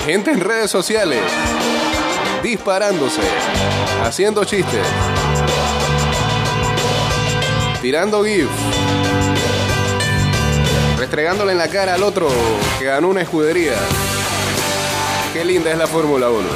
Gente 0.05 0.31
en 0.33 0.41
redes 0.41 0.71
sociales. 0.71 1.21
Disparándose. 2.43 3.23
Haciendo 4.05 4.45
chistes. 4.45 4.87
Tirando 7.87 8.25
gifs. 8.25 8.51
Restregándole 10.99 11.53
en 11.53 11.59
la 11.59 11.69
cara 11.69 11.95
al 11.95 12.03
otro 12.03 12.29
que 12.81 12.87
ganó 12.87 13.07
una 13.07 13.21
escudería. 13.21 13.75
Qué 15.33 15.45
linda 15.45 15.71
es 15.71 15.79
la 15.79 15.87
Fórmula 15.87 16.29
1. 16.29 16.49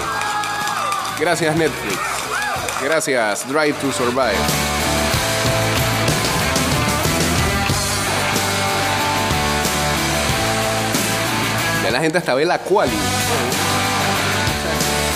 Gracias 1.20 1.54
Netflix. 1.54 1.96
Gracias 2.82 3.48
Drive 3.48 3.74
to 3.74 3.92
Survive. 3.92 4.34
Ya 11.84 11.90
la 11.92 12.00
gente 12.00 12.18
hasta 12.18 12.34
ve 12.34 12.44
la 12.44 12.58
quali. 12.58 12.90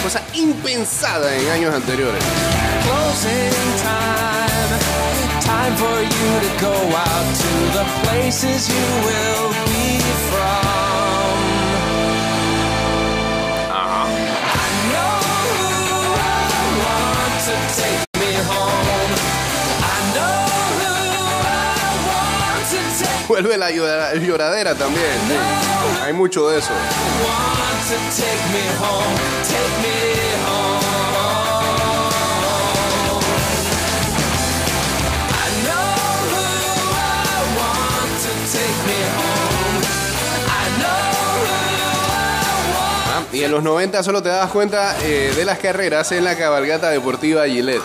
Cosa 0.04 0.22
impensada 0.34 1.34
en 1.34 1.50
años 1.50 1.74
anteriores. 1.74 2.22
Time. 5.44 5.74
For 5.76 5.98
you 6.02 6.28
to 6.46 6.50
go 6.60 6.74
out 6.74 7.26
to 7.42 7.50
the 7.76 7.84
places 8.02 8.68
you 8.68 8.86
will 9.06 9.48
be 9.70 9.98
from. 10.30 11.38
I 13.70 14.68
know 14.92 15.16
who 15.58 15.70
I 16.16 16.46
want 16.84 17.34
to 17.48 17.56
take 17.80 18.02
me 18.22 18.32
home. 18.50 19.10
I 19.94 19.98
know 20.16 20.38
who 20.80 20.94
I 21.46 21.86
want 22.10 22.62
to 22.72 22.80
take 22.98 23.26
Vuelve 23.28 23.56
la 23.58 23.70
llora- 23.70 24.14
lloradera 24.14 24.74
también. 24.74 25.18
sí. 25.28 25.36
Hay 26.04 26.12
mucho 26.12 26.48
de 26.50 26.58
eso. 26.58 26.72
want 26.72 27.80
to 27.90 27.96
take 28.20 28.42
me 28.52 28.64
home. 28.80 29.16
Take 29.44 29.76
me 29.82 30.03
y 43.34 43.42
en 43.44 43.50
los 43.50 43.62
90 43.62 44.02
solo 44.02 44.22
te 44.22 44.28
dabas 44.28 44.50
cuenta 44.50 44.96
eh, 45.02 45.32
de 45.34 45.44
las 45.44 45.58
carreras 45.58 46.10
en 46.12 46.24
la 46.24 46.36
cabalgata 46.36 46.90
deportiva 46.90 47.46
Gillette. 47.46 47.82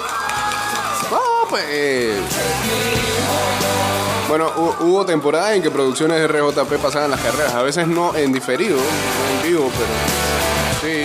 Oh, 1.11 1.47
pues, 1.49 1.63
eh, 1.69 2.13
bueno, 4.27 4.51
hu- 4.55 4.75
hubo 4.81 5.05
temporadas 5.05 5.55
en 5.55 5.63
que 5.63 5.71
producciones 5.71 6.19
de 6.19 6.27
RJP 6.27 6.73
pasaban 6.81 7.09
las 7.09 7.19
carreras. 7.19 7.53
A 7.55 7.63
veces 7.63 7.87
no 7.87 8.15
en 8.15 8.31
diferido, 8.31 8.77
no 8.77 9.43
en 9.43 9.49
vivo, 9.51 9.71
pero 9.75 10.93
sí. 10.93 11.03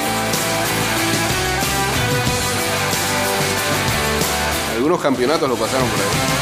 Algunos 4.76 5.00
campeonatos 5.00 5.48
lo 5.48 5.56
pasaron 5.56 5.88
por 5.88 5.98
ahí. 6.00 6.34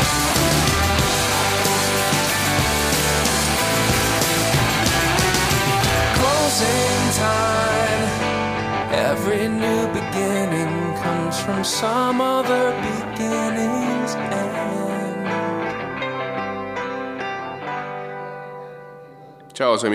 Time. 7.12 7.51
Every 9.12 9.46
new 9.46 9.86
beginning 9.88 10.96
comes 10.96 11.38
from 11.38 11.62
some 11.64 12.22
other 12.22 12.72
beginning's 12.80 14.14
end. 14.14 15.28
Ciao, 19.52 19.76
soy 19.76 19.90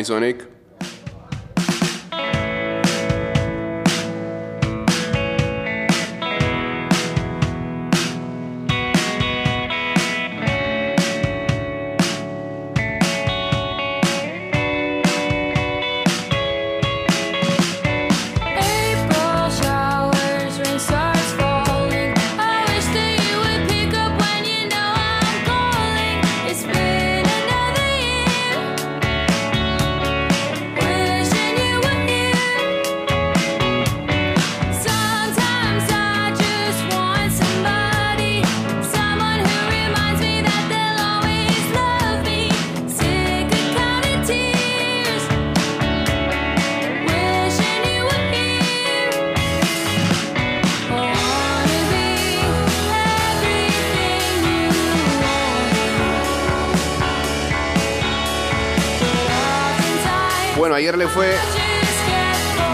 fue 61.17 61.33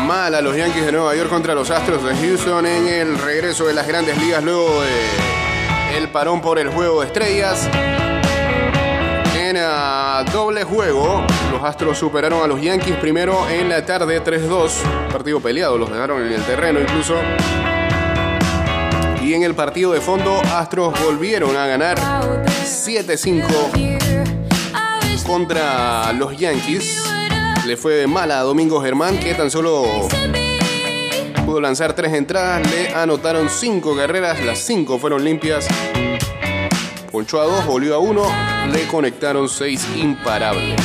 mal 0.06 0.36
a 0.36 0.42
los 0.42 0.58
Yankees 0.58 0.86
de 0.86 0.92
Nueva 0.92 1.16
York 1.16 1.30
contra 1.30 1.56
los 1.56 1.72
Astros 1.72 2.04
de 2.04 2.14
Houston 2.14 2.66
en 2.66 2.90
el 2.90 3.18
regreso 3.18 3.68
de 3.68 3.74
las 3.74 3.88
grandes 3.88 4.18
ligas 4.18 4.44
luego 4.44 4.82
de 4.82 5.98
el 5.98 6.10
parón 6.10 6.42
por 6.42 6.60
el 6.60 6.68
juego 6.68 7.00
de 7.00 7.08
estrellas. 7.08 7.70
En 9.38 9.56
ah, 9.58 10.26
doble 10.34 10.66
juego, 10.66 11.26
los 11.54 11.64
Astros 11.64 11.98
superaron 11.98 12.44
a 12.44 12.48
los 12.48 12.62
Yankees 12.62 12.98
primero 12.98 13.48
en 13.48 13.70
la 13.70 13.86
tarde 13.86 14.22
3-2. 14.22 14.72
Partido 15.10 15.40
peleado, 15.40 15.78
los 15.78 15.90
dejaron 15.90 16.26
en 16.26 16.34
el 16.34 16.44
terreno 16.44 16.82
incluso. 16.82 17.16
Y 19.24 19.36
en 19.36 19.44
el 19.44 19.56
partido 19.56 19.94
de 19.94 20.02
fondo, 20.02 20.42
Astros 20.54 20.94
volvieron 21.02 21.56
a 21.56 21.66
ganar 21.66 21.98
7-5 21.98 24.04
contra 25.26 26.12
los 26.12 26.38
Yankees. 26.38 27.03
Le 27.68 27.78
fue 27.78 28.08
mal 28.08 28.30
a 28.32 28.42
Domingo 28.42 28.82
Germán, 28.82 29.18
que 29.20 29.34
tan 29.36 29.50
solo 29.50 29.86
pudo 31.46 31.62
lanzar 31.62 31.94
tres 31.94 32.14
entradas. 32.14 32.70
Le 32.70 32.90
anotaron 32.94 33.50
cinco 33.50 33.96
carreras, 33.96 34.44
las 34.44 34.60
cinco 34.60 35.00
fueron 35.00 35.24
limpias. 35.24 35.68
Ponchó 37.12 37.40
a 37.40 37.46
dos, 37.46 37.66
volvió 37.66 37.96
a 37.96 38.00
uno, 38.00 38.26
le 38.72 38.86
conectaron 38.88 39.48
seis 39.48 39.88
imparables. 39.96 40.76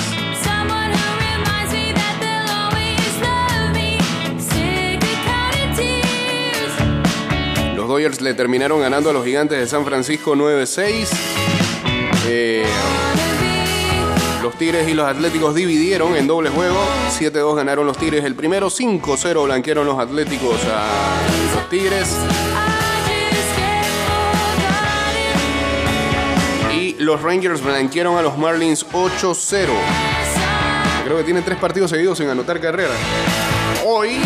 Los 7.75 7.89
Dodgers 7.89 8.21
le 8.21 8.35
terminaron 8.35 8.81
ganando 8.81 9.11
a 9.11 9.13
los 9.13 9.25
gigantes 9.25 9.59
de 9.59 9.67
San 9.67 9.85
Francisco 9.85 10.37
9-6. 10.37 11.09
Eh, 12.27 12.65
los 14.49 14.57
Tigres 14.57 14.89
y 14.89 14.95
los 14.95 15.07
Atléticos 15.07 15.55
dividieron 15.55 16.17
en 16.17 16.27
doble 16.27 16.49
juego. 16.49 16.83
7-2 17.19 17.55
ganaron 17.55 17.87
los 17.87 17.99
Tigres 17.99 18.25
el 18.25 18.35
primero. 18.35 18.69
5-0 18.71 19.45
blanquearon 19.45 19.87
los 19.87 19.99
Atléticos 19.99 20.59
a 20.73 21.19
los 21.55 21.69
Tigres. 21.69 22.17
Y 26.75 26.95
los 26.95 27.21
Rangers 27.21 27.63
blanquearon 27.63 28.17
a 28.17 28.23
los 28.23 28.39
Marlins 28.39 28.87
8-0. 28.91 29.67
Creo 31.05 31.19
que 31.19 31.25
tienen 31.25 31.45
tres 31.45 31.59
partidos 31.59 31.91
seguidos 31.91 32.17
sin 32.17 32.31
anotar 32.31 32.59
carrera. 32.59 32.95
Hoy, 33.85 34.19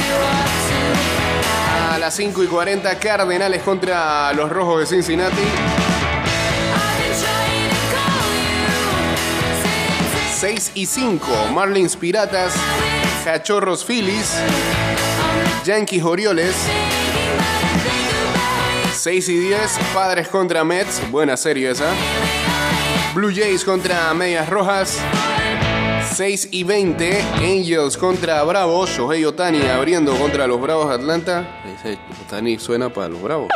a 1.90 1.98
las 1.98 2.14
5 2.14 2.44
y 2.44 2.46
40, 2.46 2.96
Cardenales 3.00 3.62
contra 3.62 4.32
los 4.34 4.48
Rojos 4.48 4.78
de 4.78 4.86
Cincinnati. 4.86 5.91
6 10.42 10.72
y 10.74 10.86
5, 10.86 11.50
Marlins 11.54 11.94
Piratas, 11.94 12.52
Cachorros 13.24 13.84
Phillies, 13.84 14.34
Yankees 15.64 16.02
Orioles. 16.02 16.56
6 18.92 19.28
y 19.28 19.38
10, 19.38 19.78
Padres 19.94 20.26
contra 20.26 20.64
Mets, 20.64 21.00
buena 21.12 21.36
serie 21.36 21.70
esa. 21.70 21.92
Blue 23.14 23.30
Jays 23.32 23.64
contra 23.64 24.12
Medias 24.14 24.48
Rojas. 24.48 24.98
6 26.12 26.48
y 26.50 26.64
20, 26.64 27.22
Angels 27.36 27.96
contra 27.96 28.42
Bravos. 28.42 28.90
Shohei 28.90 29.24
Otani 29.24 29.64
abriendo 29.68 30.12
contra 30.16 30.48
los 30.48 30.60
Bravos 30.60 30.88
de 30.88 30.94
Atlanta. 30.96 31.62
Otani 32.26 32.58
suena 32.58 32.88
para 32.88 33.10
los 33.10 33.22
Bravos. 33.22 33.48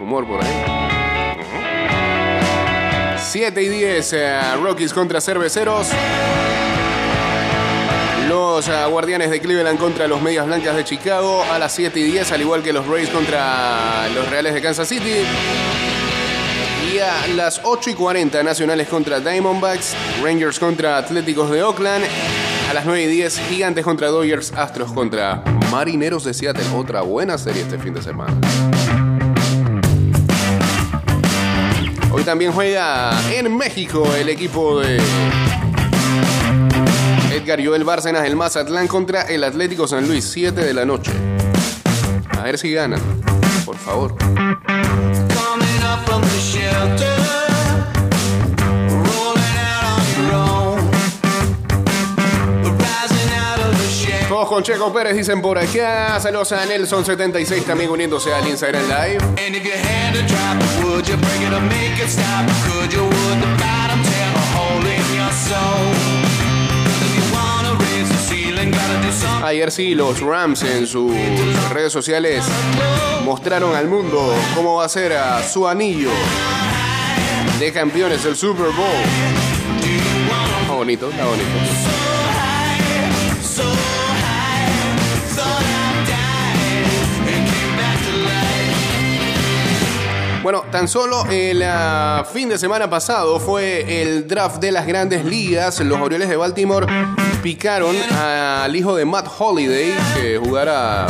Rumor 0.00 0.26
por 0.26 0.42
ahí. 0.42 0.91
7 3.32 3.62
y 3.62 3.68
10, 3.68 4.12
eh, 4.12 4.40
Rockies 4.62 4.92
contra 4.92 5.18
Cerveceros. 5.18 5.86
Los 8.28 8.68
eh, 8.68 8.72
Guardianes 8.90 9.30
de 9.30 9.40
Cleveland 9.40 9.78
contra 9.78 10.06
los 10.06 10.20
Medias 10.20 10.44
Blancas 10.44 10.76
de 10.76 10.84
Chicago 10.84 11.42
a 11.50 11.58
las 11.58 11.72
7 11.72 11.98
y 11.98 12.02
10, 12.02 12.30
al 12.30 12.42
igual 12.42 12.62
que 12.62 12.74
los 12.74 12.86
Rays 12.86 13.08
contra 13.08 14.06
los 14.14 14.28
Reales 14.28 14.52
de 14.52 14.60
Kansas 14.60 14.86
City. 14.86 15.24
Y 16.92 16.98
a 16.98 17.26
las 17.28 17.62
8 17.64 17.88
y 17.88 17.94
40, 17.94 18.42
Nacionales 18.42 18.86
contra 18.88 19.18
Diamondbacks, 19.18 19.96
Rangers 20.22 20.58
contra 20.58 20.98
Atléticos 20.98 21.50
de 21.50 21.62
Oakland. 21.62 22.04
A 22.68 22.74
las 22.74 22.84
9 22.84 23.04
y 23.04 23.06
10, 23.06 23.40
Gigantes 23.48 23.82
contra 23.82 24.08
Dodgers, 24.08 24.52
Astros 24.52 24.92
contra 24.92 25.42
Marineros 25.70 26.24
de 26.24 26.34
Seattle. 26.34 26.66
Otra 26.76 27.00
buena 27.00 27.38
serie 27.38 27.62
este 27.62 27.78
fin 27.78 27.94
de 27.94 28.02
semana. 28.02 28.36
Hoy 32.14 32.24
también 32.24 32.52
juega 32.52 33.10
en 33.32 33.56
México 33.56 34.06
el 34.14 34.28
equipo 34.28 34.80
de 34.80 35.00
Edgar 37.32 37.64
Joel 37.64 37.84
Bárcenas, 37.84 38.26
el 38.26 38.36
Mazatlán 38.36 38.86
contra 38.86 39.22
el 39.22 39.42
Atlético 39.44 39.88
San 39.88 40.06
Luis, 40.06 40.24
7 40.24 40.60
de 40.60 40.74
la 40.74 40.84
noche. 40.84 41.12
A 42.38 42.42
ver 42.42 42.58
si 42.58 42.72
ganan, 42.72 43.00
por 43.64 43.76
favor. 43.76 44.14
Con 54.48 54.62
Checo 54.62 54.92
Pérez 54.92 55.16
dicen 55.16 55.40
por 55.40 55.58
acá. 55.58 56.18
Saludos 56.20 56.52
a 56.52 56.64
Nelson76 56.64 57.64
también 57.64 57.90
uniéndose 57.90 58.32
al 58.32 58.46
Instagram 58.48 58.82
Live. 58.84 59.18
Ayer 69.44 69.70
sí, 69.70 69.94
los 69.94 70.20
Rams 70.20 70.62
en 70.62 70.86
sus 70.86 71.12
redes 71.70 71.92
sociales 71.92 72.44
mostraron 73.24 73.74
al 73.74 73.88
mundo 73.88 74.34
cómo 74.54 74.76
va 74.76 74.86
a 74.86 74.88
ser 74.88 75.12
a 75.12 75.42
su 75.42 75.68
anillo 75.68 76.10
de 77.58 77.72
campeones 77.72 78.24
del 78.24 78.36
Super 78.36 78.66
Bowl. 78.66 78.86
Está 80.62 80.74
bonito, 80.74 81.10
está 81.10 81.24
bonito. 81.26 81.48
Bueno, 90.42 90.64
tan 90.72 90.88
solo 90.88 91.24
el 91.30 91.62
fin 92.32 92.48
de 92.48 92.58
semana 92.58 92.90
pasado 92.90 93.38
fue 93.38 94.02
el 94.02 94.26
draft 94.26 94.56
de 94.56 94.72
las 94.72 94.88
grandes 94.88 95.24
ligas. 95.24 95.78
Los 95.78 96.00
Orioles 96.00 96.28
de 96.28 96.34
Baltimore 96.34 96.84
picaron 97.44 97.94
al 98.10 98.74
hijo 98.74 98.96
de 98.96 99.04
Matt 99.04 99.28
Holiday, 99.38 99.94
que 100.16 100.38
jugará 100.38 101.06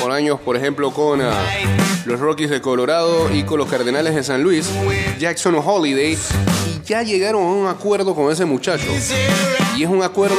por 0.00 0.12
años, 0.12 0.38
por 0.40 0.56
ejemplo, 0.56 0.92
con 0.92 1.20
ah, 1.20 1.32
los 2.04 2.20
Rockies 2.20 2.50
de 2.50 2.60
Colorado 2.60 3.34
y 3.34 3.42
con 3.42 3.58
los 3.58 3.68
Cardenales 3.68 4.14
de 4.14 4.22
San 4.22 4.44
Luis, 4.44 4.70
Jackson 5.18 5.56
Holiday. 5.56 6.12
Y 6.12 6.86
ya 6.86 7.02
llegaron 7.02 7.42
a 7.42 7.46
un 7.46 7.66
acuerdo 7.66 8.14
con 8.14 8.30
ese 8.30 8.44
muchacho. 8.44 8.86
Y 9.76 9.82
es 9.82 9.88
un 9.88 10.04
acuerdo 10.04 10.36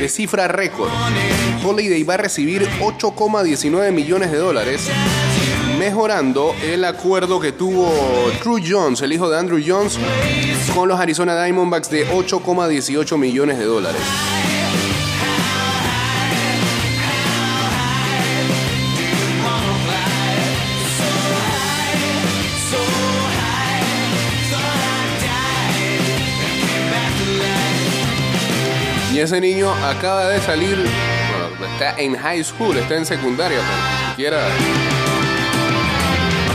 de 0.00 0.08
cifra 0.08 0.48
récord. 0.48 0.90
Holiday 1.64 2.02
va 2.02 2.14
a 2.14 2.18
recibir 2.18 2.68
8,19 2.80 3.92
millones 3.92 4.32
de 4.32 4.38
dólares 4.38 4.90
mejorando 5.86 6.52
el 6.64 6.84
acuerdo 6.84 7.38
que 7.38 7.52
tuvo 7.52 7.88
Drew 8.42 8.58
Jones, 8.60 9.02
el 9.02 9.12
hijo 9.12 9.30
de 9.30 9.38
Andrew 9.38 9.62
Jones, 9.64 9.96
con 10.74 10.88
los 10.88 10.98
Arizona 10.98 11.40
Diamondbacks 11.40 11.88
de 11.88 12.08
8,18 12.08 13.16
millones 13.16 13.56
de 13.56 13.64
dólares. 13.66 14.02
Y 29.14 29.20
ese 29.20 29.40
niño 29.40 29.72
acaba 29.72 30.30
de 30.30 30.40
salir, 30.40 30.74
bueno, 30.74 31.72
está 31.74 31.96
en 31.96 32.16
high 32.16 32.42
school, 32.42 32.76
está 32.76 32.96
en 32.96 33.06
secundaria, 33.06 33.60
pero 33.60 34.00
ni 34.00 34.10
siquiera 34.10 34.95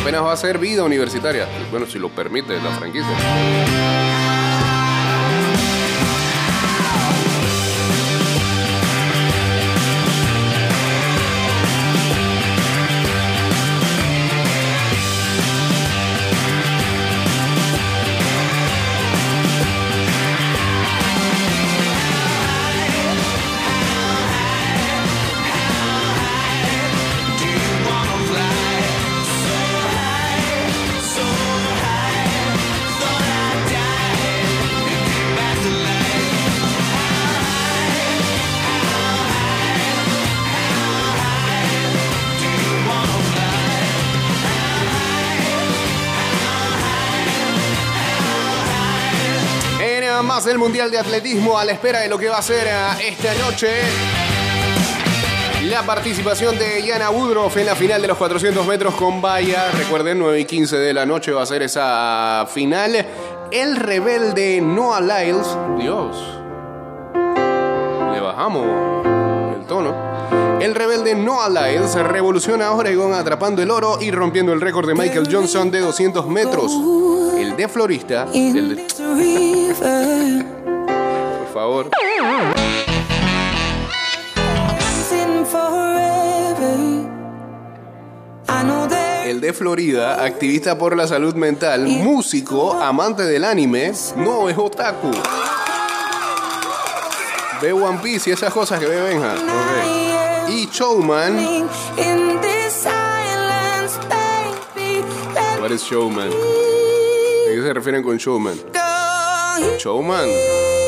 apenas 0.01 0.23
va 0.23 0.33
a 0.33 0.37
ser 0.37 0.57
vida 0.57 0.83
universitaria. 0.83 1.47
Bueno, 1.69 1.85
si 1.85 1.99
lo 1.99 2.09
permite 2.09 2.55
la 2.61 2.71
franquicia. 2.71 4.10
De 50.89 50.97
Atletismo, 50.97 51.57
a 51.59 51.63
la 51.63 51.73
espera 51.73 51.99
de 51.99 52.09
lo 52.09 52.17
que 52.17 52.27
va 52.27 52.39
a 52.39 52.41
ser 52.41 52.65
eh, 52.67 53.07
esta 53.09 53.33
noche. 53.35 53.69
La 55.69 55.83
participación 55.83 56.57
de 56.57 56.81
Yana 56.83 57.11
Woodruff 57.11 57.55
en 57.57 57.67
la 57.67 57.75
final 57.75 58.01
de 58.01 58.07
los 58.07 58.17
400 58.17 58.65
metros 58.65 58.95
con 58.95 59.21
valla. 59.21 59.69
Recuerden, 59.77 60.17
9 60.19 60.39
y 60.39 60.45
15 60.45 60.77
de 60.77 60.93
la 60.93 61.05
noche 61.05 61.31
va 61.31 61.43
a 61.43 61.45
ser 61.45 61.61
esa 61.61 62.45
final. 62.51 63.05
El 63.51 63.75
rebelde 63.77 64.59
Noah 64.59 65.01
Lyles. 65.01 65.47
Dios. 65.77 66.17
Le 68.13 68.19
bajamos 68.19 68.65
el 69.59 69.65
tono. 69.67 69.93
El 70.59 70.73
rebelde 70.75 71.15
Noah 71.15 71.49
Lyles 71.49 71.93
revoluciona 71.95 72.67
a 72.67 72.71
Oregon 72.73 73.13
atrapando 73.13 73.61
el 73.61 73.69
oro 73.71 73.97
y 74.01 74.11
rompiendo 74.11 74.51
el 74.53 74.61
récord 74.61 74.87
de 74.87 74.93
Michael 74.95 75.27
Johnson 75.31 75.69
de 75.71 75.79
200 75.79 76.27
metros. 76.27 76.71
El 77.37 77.55
de 77.55 77.67
florista. 77.67 78.27
El 78.33 78.75
de- 78.75 80.60
favor. 81.61 81.91
El 89.25 89.39
de 89.39 89.53
Florida, 89.53 90.25
activista 90.25 90.77
por 90.77 90.97
la 90.97 91.07
salud 91.07 91.35
mental, 91.35 91.87
músico, 91.87 92.73
amante 92.73 93.23
del 93.23 93.45
anime, 93.45 93.93
no 94.17 94.49
es 94.49 94.57
otaku. 94.57 95.11
Ve 97.61 97.71
One 97.71 97.99
Piece 98.01 98.31
y 98.31 98.33
esas 98.33 98.51
cosas 98.51 98.79
que 98.79 98.87
ve 98.87 99.01
Benja. 99.01 99.35
Y 100.49 100.67
showman. 100.71 101.69
What 105.61 105.71
is 105.71 105.83
showman? 105.83 106.27
¿A 106.27 107.53
qué 107.53 107.61
se 107.61 107.73
refieren 107.73 108.03
con 108.03 108.17
showman? 108.17 108.59
Showman. 109.77 110.80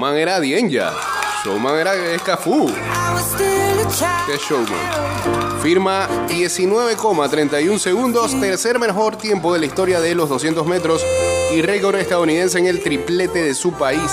Showman 0.00 0.16
era 0.16 0.40
Dienja. 0.40 0.94
Showman 1.44 1.78
era 1.78 1.94
Escafú. 2.14 2.72
¿Qué 4.26 4.34
es 4.34 4.40
showman? 4.40 5.60
Firma 5.60 6.08
19,31 6.26 7.78
segundos, 7.78 8.40
tercer 8.40 8.78
mejor 8.78 9.16
tiempo 9.16 9.52
de 9.52 9.60
la 9.60 9.66
historia 9.66 10.00
de 10.00 10.14
los 10.14 10.30
200 10.30 10.66
metros 10.66 11.04
y 11.54 11.60
récord 11.60 11.96
estadounidense 11.96 12.58
en 12.58 12.66
el 12.66 12.82
triplete 12.82 13.42
de 13.42 13.54
su 13.54 13.72
país. 13.72 14.10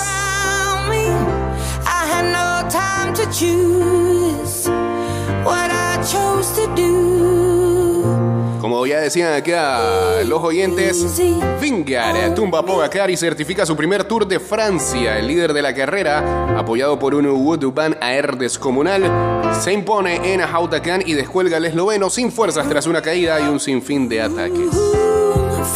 Como 8.68 8.86
ya 8.86 9.00
decían 9.00 9.32
acá 9.32 10.22
los 10.26 10.44
oyentes, 10.44 11.18
Vingar 11.58 12.34
tumba 12.34 12.58
a 12.58 12.62
Pogacar 12.62 13.08
y 13.10 13.16
certifica 13.16 13.64
su 13.64 13.74
primer 13.74 14.04
Tour 14.04 14.28
de 14.28 14.38
Francia. 14.38 15.18
El 15.18 15.26
líder 15.26 15.54
de 15.54 15.62
la 15.62 15.74
carrera, 15.74 16.54
apoyado 16.54 16.98
por 16.98 17.14
un 17.14 17.26
Wood 17.30 17.72
Van 17.72 17.96
Air 18.02 18.36
descomunal, 18.36 19.10
se 19.58 19.72
impone 19.72 20.34
en 20.34 20.42
Hautacan 20.42 21.02
y 21.06 21.14
descuelga 21.14 21.56
al 21.56 21.64
esloveno 21.64 22.10
sin 22.10 22.30
fuerzas 22.30 22.68
tras 22.68 22.86
una 22.86 23.00
caída 23.00 23.40
y 23.40 23.44
un 23.44 23.58
sinfín 23.58 24.06
de 24.06 24.20
ataques. 24.20 24.74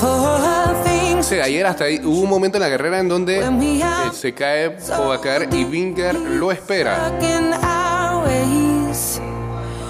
O 0.03 1.43
ayer 1.43 1.65
hasta 1.65 1.85
ahí 1.85 1.99
hubo 2.05 2.21
un 2.21 2.29
momento 2.29 2.59
en 2.59 2.63
la 2.63 2.69
carrera 2.69 2.99
en 2.99 3.09
donde 3.09 3.39
eh, 3.39 3.83
se 4.13 4.35
cae 4.35 4.73
Pogacar 4.73 5.49
y 5.51 5.65
Vingar 5.65 6.15
lo 6.15 6.53
espera. 6.53 7.11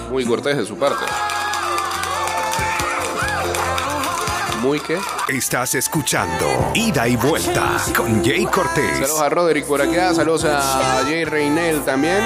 Muy 0.08 0.24
cortés 0.24 0.56
de 0.56 0.64
su 0.64 0.76
parte. 0.76 1.04
Muy 4.62 4.78
que. 4.78 4.96
Estás 5.28 5.74
escuchando 5.74 6.70
Ida 6.74 7.08
y 7.08 7.16
Vuelta 7.16 7.78
con 7.96 8.24
Jay 8.24 8.44
Cortés. 8.44 8.98
Saludos 8.98 9.20
a 9.20 9.28
Roderick 9.28 9.66
por 9.66 9.82
acá, 9.82 10.14
saludos 10.14 10.44
a 10.44 11.02
Jay 11.04 11.24
Reinel 11.24 11.80
también. 11.80 12.22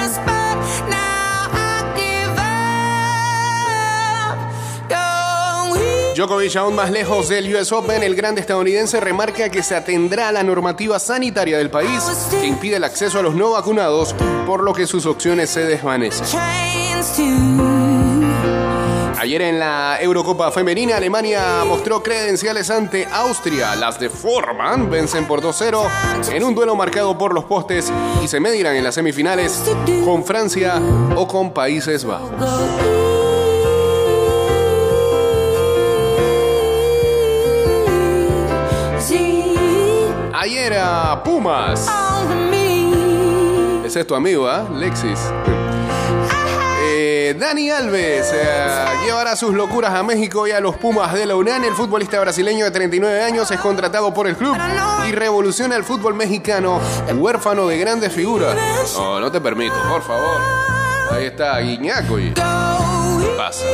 Djokovic 6.15 6.55
aún 6.55 6.75
más 6.75 6.91
lejos 6.91 7.29
del 7.29 7.55
US 7.55 7.71
Open, 7.71 8.03
el 8.03 8.15
grande 8.15 8.41
estadounidense 8.41 8.99
remarca 8.99 9.49
que 9.49 9.63
se 9.63 9.75
atendrá 9.75 10.29
a 10.29 10.31
la 10.31 10.43
normativa 10.43 10.99
sanitaria 10.99 11.57
del 11.57 11.71
país 11.71 12.03
que 12.29 12.45
impide 12.45 12.77
el 12.77 12.83
acceso 12.83 13.19
a 13.19 13.23
los 13.23 13.33
no 13.33 13.51
vacunados, 13.51 14.13
por 14.45 14.63
lo 14.63 14.73
que 14.73 14.85
sus 14.85 15.07
opciones 15.07 15.49
se 15.49 15.65
desvanecen. 15.65 16.25
Ayer 19.19 19.41
en 19.41 19.59
la 19.59 19.97
Eurocopa 19.99 20.51
Femenina, 20.51 20.97
Alemania 20.97 21.63
mostró 21.65 22.03
credenciales 22.03 22.69
ante 22.69 23.07
Austria. 23.11 23.75
Las 23.75 23.99
de 23.99 24.09
Forman 24.11 24.91
vencen 24.91 25.25
por 25.25 25.41
2-0 25.41 26.31
en 26.31 26.43
un 26.43 26.53
duelo 26.53 26.75
marcado 26.75 27.17
por 27.17 27.33
los 27.33 27.45
postes 27.45 27.91
y 28.23 28.27
se 28.27 28.39
medirán 28.39 28.75
en 28.75 28.83
las 28.83 28.93
semifinales 28.93 29.63
con 30.05 30.23
Francia 30.23 30.79
o 31.15 31.27
con 31.27 31.51
Países 31.51 32.05
Bajos. 32.05 32.29
Ayer 40.33 40.75
a 40.79 41.23
Pumas. 41.23 41.89
Ese 43.83 44.01
es 44.01 44.07
tu 44.07 44.13
amigo, 44.13 44.47
¿ah? 44.47 44.67
Lexis. 44.77 45.19
Eh, 47.27 47.33
Dani 47.33 47.69
Alves 47.69 48.31
eh, 48.33 48.85
llevará 49.05 49.35
sus 49.35 49.53
locuras 49.53 49.93
a 49.93 50.01
México 50.01 50.47
y 50.47 50.51
a 50.51 50.61
los 50.61 50.77
Pumas 50.77 51.13
de 51.13 51.25
la 51.25 51.35
UNAM. 51.35 51.61
El 51.65 51.73
futbolista 51.73 52.21
brasileño 52.21 52.63
de 52.63 52.71
39 52.71 53.21
años 53.21 53.51
es 53.51 53.59
contratado 53.59 54.13
por 54.13 54.27
el 54.27 54.37
club 54.37 54.55
y 55.09 55.11
revoluciona 55.11 55.75
el 55.75 55.83
fútbol 55.83 56.13
mexicano, 56.13 56.79
huérfano 57.13 57.67
de 57.67 57.79
grandes 57.79 58.13
figuras. 58.13 58.55
No, 58.95 59.19
no 59.19 59.29
te 59.29 59.41
permito, 59.41 59.75
por 59.89 60.03
favor. 60.03 60.41
Ahí 61.11 61.25
está 61.25 61.59
Guiñaco 61.59 62.17
y... 62.17 62.33
¿Qué 62.33 63.33
pasa? 63.35 63.65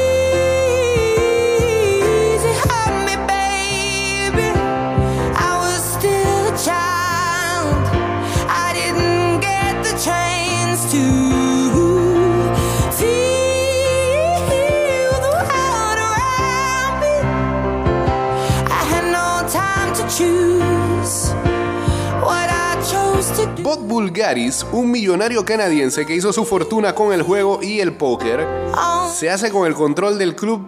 Bob 23.64 23.88
Bulgaris, 23.88 24.66
un 24.74 24.92
millonario 24.92 25.46
canadiense 25.46 26.06
que 26.06 26.14
hizo 26.14 26.34
su 26.34 26.44
fortuna 26.44 26.94
con 26.94 27.14
el 27.14 27.22
juego 27.22 27.64
y 27.64 27.80
el 27.80 27.96
póker, 27.96 28.46
oh. 28.76 29.10
se 29.10 29.30
hace 29.30 29.52
con 29.52 29.66
el 29.66 29.74
control 29.74 30.20
del 30.20 30.36
club 30.36 30.68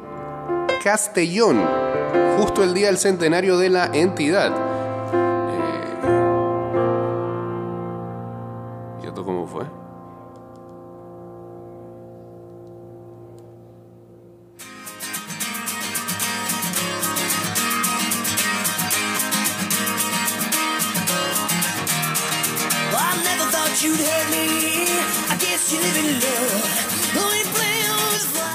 Castellón, 0.82 1.62
justo 2.38 2.64
el 2.64 2.74
día 2.74 2.88
del 2.88 2.98
centenario 2.98 3.58
de 3.58 3.70
la 3.70 3.88
entidad. 3.88 4.54
Eh... 5.14 5.98
¿Y 9.04 9.08
esto 9.08 9.26
cómo 9.26 9.46
fue? 9.46 9.66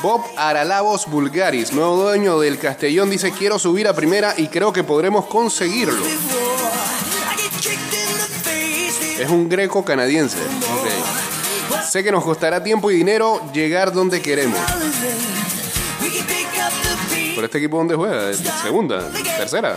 Bob 0.02 0.24
Aralavos 0.36 1.06
Bulgaris, 1.06 1.72
nuevo 1.72 1.96
dueño 1.96 2.38
del 2.40 2.58
Castellón, 2.58 3.10
dice 3.10 3.32
quiero 3.32 3.58
subir 3.58 3.86
a 3.86 3.92
primera 3.92 4.34
y 4.36 4.48
creo 4.48 4.72
que 4.72 4.82
podremos 4.82 5.26
conseguirlo. 5.26 6.02
Es 9.18 9.28
un 9.28 9.48
greco 9.48 9.84
canadiense. 9.84 10.38
Sé 11.90 12.02
que 12.02 12.12
nos 12.12 12.24
costará 12.24 12.62
tiempo 12.62 12.90
y 12.90 12.96
dinero 12.96 13.42
llegar 13.52 13.92
donde 13.92 14.22
queremos. 14.22 14.58
¿Por 17.34 17.44
este 17.44 17.58
equipo 17.58 17.76
dónde 17.76 17.94
juega? 17.94 18.32
¿Segunda? 18.62 19.10
¿Tercera? 19.36 19.76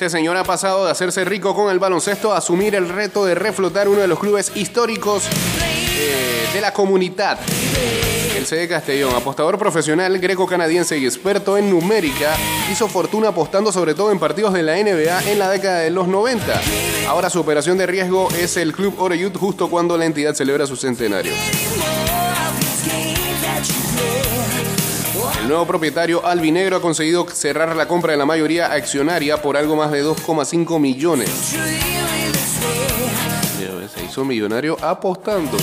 Este 0.00 0.16
señor 0.16 0.34
ha 0.38 0.44
pasado 0.44 0.86
de 0.86 0.92
hacerse 0.92 1.26
rico 1.26 1.54
con 1.54 1.70
el 1.70 1.78
baloncesto 1.78 2.32
a 2.32 2.38
asumir 2.38 2.74
el 2.74 2.88
reto 2.88 3.26
de 3.26 3.34
reflotar 3.34 3.86
uno 3.86 4.00
de 4.00 4.06
los 4.06 4.18
clubes 4.18 4.50
históricos 4.54 5.24
eh, 5.26 6.48
de 6.54 6.60
la 6.62 6.72
comunidad. 6.72 7.38
El 8.34 8.46
CD 8.46 8.66
Castellón, 8.66 9.14
apostador 9.14 9.58
profesional 9.58 10.18
greco-canadiense 10.18 10.96
y 10.96 11.04
experto 11.04 11.58
en 11.58 11.68
numérica, 11.68 12.34
hizo 12.72 12.88
fortuna 12.88 13.28
apostando 13.28 13.72
sobre 13.72 13.92
todo 13.92 14.10
en 14.10 14.18
partidos 14.18 14.54
de 14.54 14.62
la 14.62 14.82
NBA 14.82 15.32
en 15.32 15.38
la 15.38 15.50
década 15.50 15.80
de 15.80 15.90
los 15.90 16.08
90. 16.08 16.62
Ahora 17.06 17.28
su 17.28 17.38
operación 17.38 17.76
de 17.76 17.86
riesgo 17.86 18.30
es 18.30 18.56
el 18.56 18.72
Club 18.72 18.98
Oreyud 18.98 19.36
justo 19.36 19.68
cuando 19.68 19.98
la 19.98 20.06
entidad 20.06 20.32
celebra 20.32 20.66
su 20.66 20.76
centenario. 20.76 21.34
Nuevo 25.50 25.66
propietario 25.66 26.24
albinegro 26.24 26.76
ha 26.76 26.80
conseguido 26.80 27.26
cerrar 27.28 27.74
la 27.74 27.88
compra 27.88 28.12
de 28.12 28.18
la 28.18 28.24
mayoría 28.24 28.72
accionaria 28.72 29.42
por 29.42 29.56
algo 29.56 29.74
más 29.74 29.90
de 29.90 30.04
2,5 30.04 30.78
millones. 30.78 31.28
Se 33.92 34.04
hizo 34.04 34.24
millonario 34.24 34.76
apostando. 34.80 35.58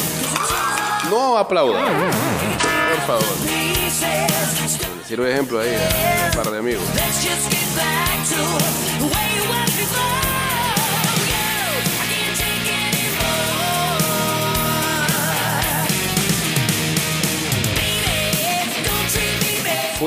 No 1.10 1.38
aplauda. 1.38 1.86
Por 1.86 3.02
favor. 3.08 3.38
Sirve 5.08 5.32
ejemplo 5.32 5.62
ahí 5.62 5.70
a 5.70 6.26
un 6.32 6.44
par 6.44 6.52
de 6.52 6.60
amigos. 6.60 6.84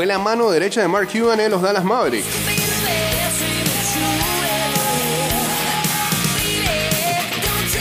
Fue 0.01 0.07
la 0.07 0.18
mano 0.18 0.51
derecha 0.51 0.80
de 0.80 0.88
Mark 0.88 1.11
Cuban 1.12 1.38
en 1.40 1.51
los 1.51 1.61
Dallas 1.61 1.84
Mavericks. 1.84 2.26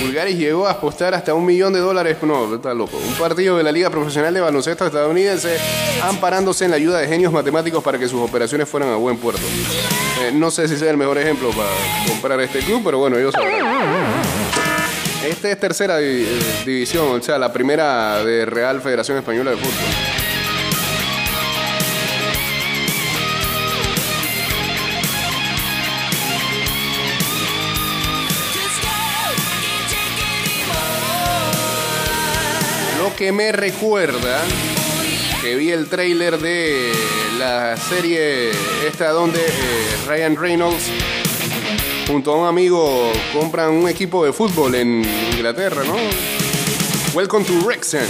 Bulgaris 0.02 0.38
llegó 0.38 0.68
a 0.68 0.72
apostar 0.72 1.14
hasta 1.14 1.34
un 1.34 1.46
millón 1.46 1.72
de 1.72 1.80
dólares. 1.80 2.18
No, 2.22 2.56
está 2.56 2.74
loco. 2.74 2.98
Un 2.98 3.14
partido 3.14 3.56
de 3.56 3.64
la 3.64 3.72
Liga 3.72 3.90
Profesional 3.90 4.34
de 4.34 4.42
Baloncesto 4.42 4.86
estadounidense, 4.86 5.58
amparándose 6.04 6.66
en 6.66 6.72
la 6.72 6.76
ayuda 6.76 7.00
de 7.00 7.08
genios 7.08 7.32
matemáticos 7.32 7.82
para 7.82 7.98
que 7.98 8.10
sus 8.10 8.20
operaciones 8.20 8.68
fueran 8.68 8.90
a 8.90 8.98
buen 8.98 9.16
puerto. 9.16 9.42
Eh, 10.22 10.32
no 10.34 10.52
sé 10.52 10.68
si 10.68 10.76
sea 10.76 10.92
el 10.92 10.98
mejor 10.98 11.18
ejemplo 11.20 11.52
para 11.52 11.70
comprar 12.06 12.42
este 12.42 12.60
club, 12.60 12.82
pero 12.84 12.98
bueno, 12.98 13.16
ellos 13.16 13.32
sabrán. 13.32 13.66
Este 15.26 15.54
es 15.54 15.58
tercera 15.58 16.02
eh, 16.02 16.28
división, 16.66 17.22
o 17.22 17.24
sea, 17.24 17.38
la 17.38 17.54
primera 17.54 18.22
de 18.26 18.46
Real 18.46 18.82
Federación 18.82 19.18
Española 19.18 19.52
de 19.52 19.56
Fútbol. 19.56 20.09
Que 33.20 33.34
me 33.34 33.52
recuerda 33.52 34.42
que 35.42 35.58
vi 35.58 35.72
el 35.72 35.90
tráiler 35.90 36.40
de 36.40 36.90
la 37.38 37.76
serie 37.76 38.52
esta 38.88 39.10
donde 39.10 39.42
eh, 39.46 39.98
Ryan 40.08 40.38
Reynolds 40.38 40.86
junto 42.08 42.32
a 42.32 42.38
un 42.38 42.48
amigo 42.48 43.12
compran 43.34 43.72
un 43.72 43.90
equipo 43.90 44.24
de 44.24 44.32
fútbol 44.32 44.74
en 44.76 45.04
Inglaterra, 45.34 45.84
¿no? 45.84 45.98
Welcome 47.14 47.44
to 47.44 47.60
Wrexham. 47.66 48.08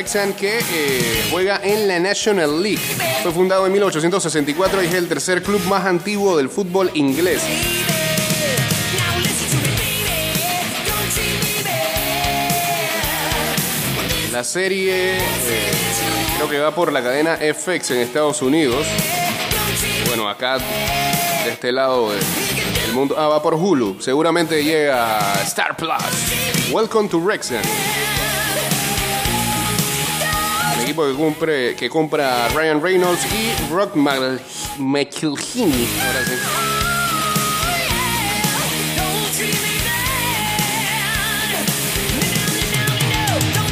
Wrexham 0.00 0.32
que 0.32 0.58
eh, 0.60 1.26
juega 1.30 1.60
en 1.62 1.86
la 1.86 1.98
National 1.98 2.62
League. 2.62 2.80
Fue 3.22 3.32
fundado 3.32 3.66
en 3.66 3.72
1864 3.72 4.82
y 4.82 4.86
es 4.86 4.94
el 4.94 5.06
tercer 5.08 5.42
club 5.42 5.62
más 5.66 5.84
antiguo 5.84 6.38
del 6.38 6.48
fútbol 6.48 6.90
inglés. 6.94 7.42
La 14.32 14.44
serie 14.44 15.16
eh, 15.18 15.20
creo 16.36 16.48
que 16.48 16.58
va 16.60 16.72
por 16.74 16.92
la 16.92 17.02
cadena 17.02 17.36
FX 17.36 17.90
en 17.90 17.98
Estados 17.98 18.40
Unidos. 18.42 18.86
Bueno, 20.06 20.28
acá 20.28 20.58
de 21.44 21.50
este 21.50 21.72
lado 21.72 22.12
de- 22.12 22.20
del 22.82 22.92
mundo. 22.92 23.16
Ah, 23.18 23.26
va 23.26 23.42
por 23.42 23.54
Hulu. 23.54 24.00
Seguramente 24.00 24.62
llega 24.62 25.18
Star 25.44 25.76
Plus. 25.76 26.70
Welcome 26.70 27.08
to 27.08 27.18
Wrexham. 27.18 27.60
Equipo 30.82 31.06
que, 31.06 31.14
compre, 31.14 31.76
que 31.76 31.88
compra 31.88 32.48
Ryan 32.48 32.82
Reynolds 32.82 33.20
y 33.32 33.72
Rock 33.72 33.94
McElhinney. 33.96 35.88
Ahora 36.06 36.24
sí. 36.24 36.34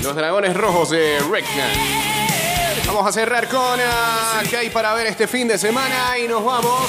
Los 0.03 0.17
Dragones 0.17 0.57
Rojos 0.57 0.91
de 0.91 1.19
Wrexham. 1.29 2.09
Vamos 2.87 3.07
a 3.07 3.13
cerrar 3.13 3.49
con 3.49 3.79
ah, 3.81 4.43
qué 4.49 4.57
hay 4.57 4.71
para 4.71 4.95
ver 4.95 5.07
este 5.07 5.27
fin 5.27 5.47
de 5.47 5.59
semana 5.59 6.19
y 6.19 6.27
nos 6.27 6.43
vamos. 6.45 6.89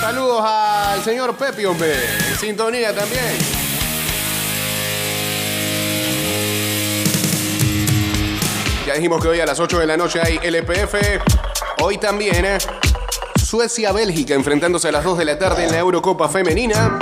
Saludos 0.00 0.42
al 0.44 1.02
señor 1.02 1.34
Pepi, 1.36 1.64
hombre. 1.64 1.94
Sintonía 2.38 2.94
también. 2.94 3.67
Ya 8.88 8.94
dijimos 8.94 9.20
que 9.20 9.28
hoy 9.28 9.38
a 9.38 9.44
las 9.44 9.60
8 9.60 9.80
de 9.80 9.86
la 9.86 9.98
noche 9.98 10.18
hay 10.18 10.38
LPF. 10.42 10.94
Hoy 11.82 11.98
también 11.98 12.42
eh, 12.46 12.56
Suecia-Bélgica 13.38 14.32
enfrentándose 14.32 14.88
a 14.88 14.92
las 14.92 15.04
2 15.04 15.18
de 15.18 15.24
la 15.26 15.38
tarde 15.38 15.66
en 15.66 15.72
la 15.72 15.78
Eurocopa 15.78 16.26
Femenina. 16.30 16.98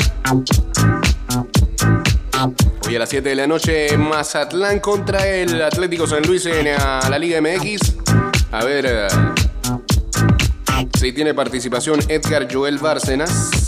Hoy 2.84 2.96
a 2.96 2.98
las 2.98 3.08
7 3.08 3.28
de 3.28 3.36
la 3.36 3.46
noche 3.46 3.96
Mazatlán 3.96 4.80
contra 4.80 5.28
el 5.28 5.62
Atlético 5.62 6.08
San 6.08 6.24
Luis 6.24 6.46
en 6.46 6.74
ah, 6.76 7.06
la 7.08 7.20
Liga 7.20 7.40
MX. 7.40 7.94
A 8.50 8.64
ver 8.64 8.86
eh, 8.88 9.06
si 10.98 11.12
tiene 11.12 11.34
participación 11.34 12.00
Edgar 12.08 12.52
Joel 12.52 12.78
Bárcenas. 12.78 13.65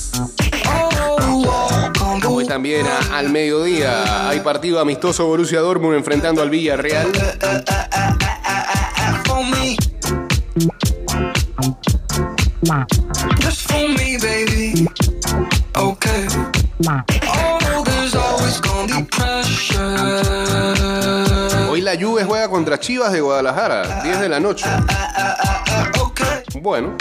Hoy 2.26 2.46
también 2.46 2.86
ah, 2.86 3.18
al 3.18 3.30
mediodía 3.30 4.28
hay 4.28 4.40
partido 4.40 4.80
amistoso 4.80 5.26
Borussia 5.26 5.60
Dortmund 5.60 5.96
enfrentando 5.96 6.42
al 6.42 6.50
Villarreal. 6.50 7.12
Hoy 21.70 21.80
la 21.80 21.96
Juve 22.00 22.24
juega 22.24 22.48
contra 22.48 22.80
Chivas 22.80 23.12
de 23.12 23.20
Guadalajara, 23.20 24.02
10 24.02 24.20
de 24.20 24.28
la 24.28 24.40
noche. 24.40 24.66
Bueno, 26.60 26.96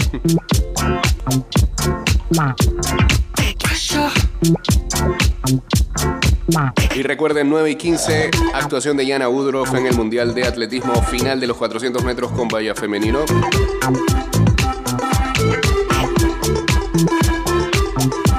y 6.95 7.03
recuerden 7.03 7.49
9 7.49 7.71
y 7.71 7.75
15, 7.75 8.31
actuación 8.53 8.97
de 8.97 9.05
Yana 9.05 9.29
Udroff 9.29 9.73
en 9.75 9.85
el 9.85 9.95
Mundial 9.95 10.33
de 10.33 10.45
Atletismo 10.45 11.01
final 11.03 11.39
de 11.39 11.47
los 11.47 11.57
400 11.57 12.03
metros 12.03 12.31
con 12.31 12.47
valla 12.47 12.73
femenino. 12.73 13.25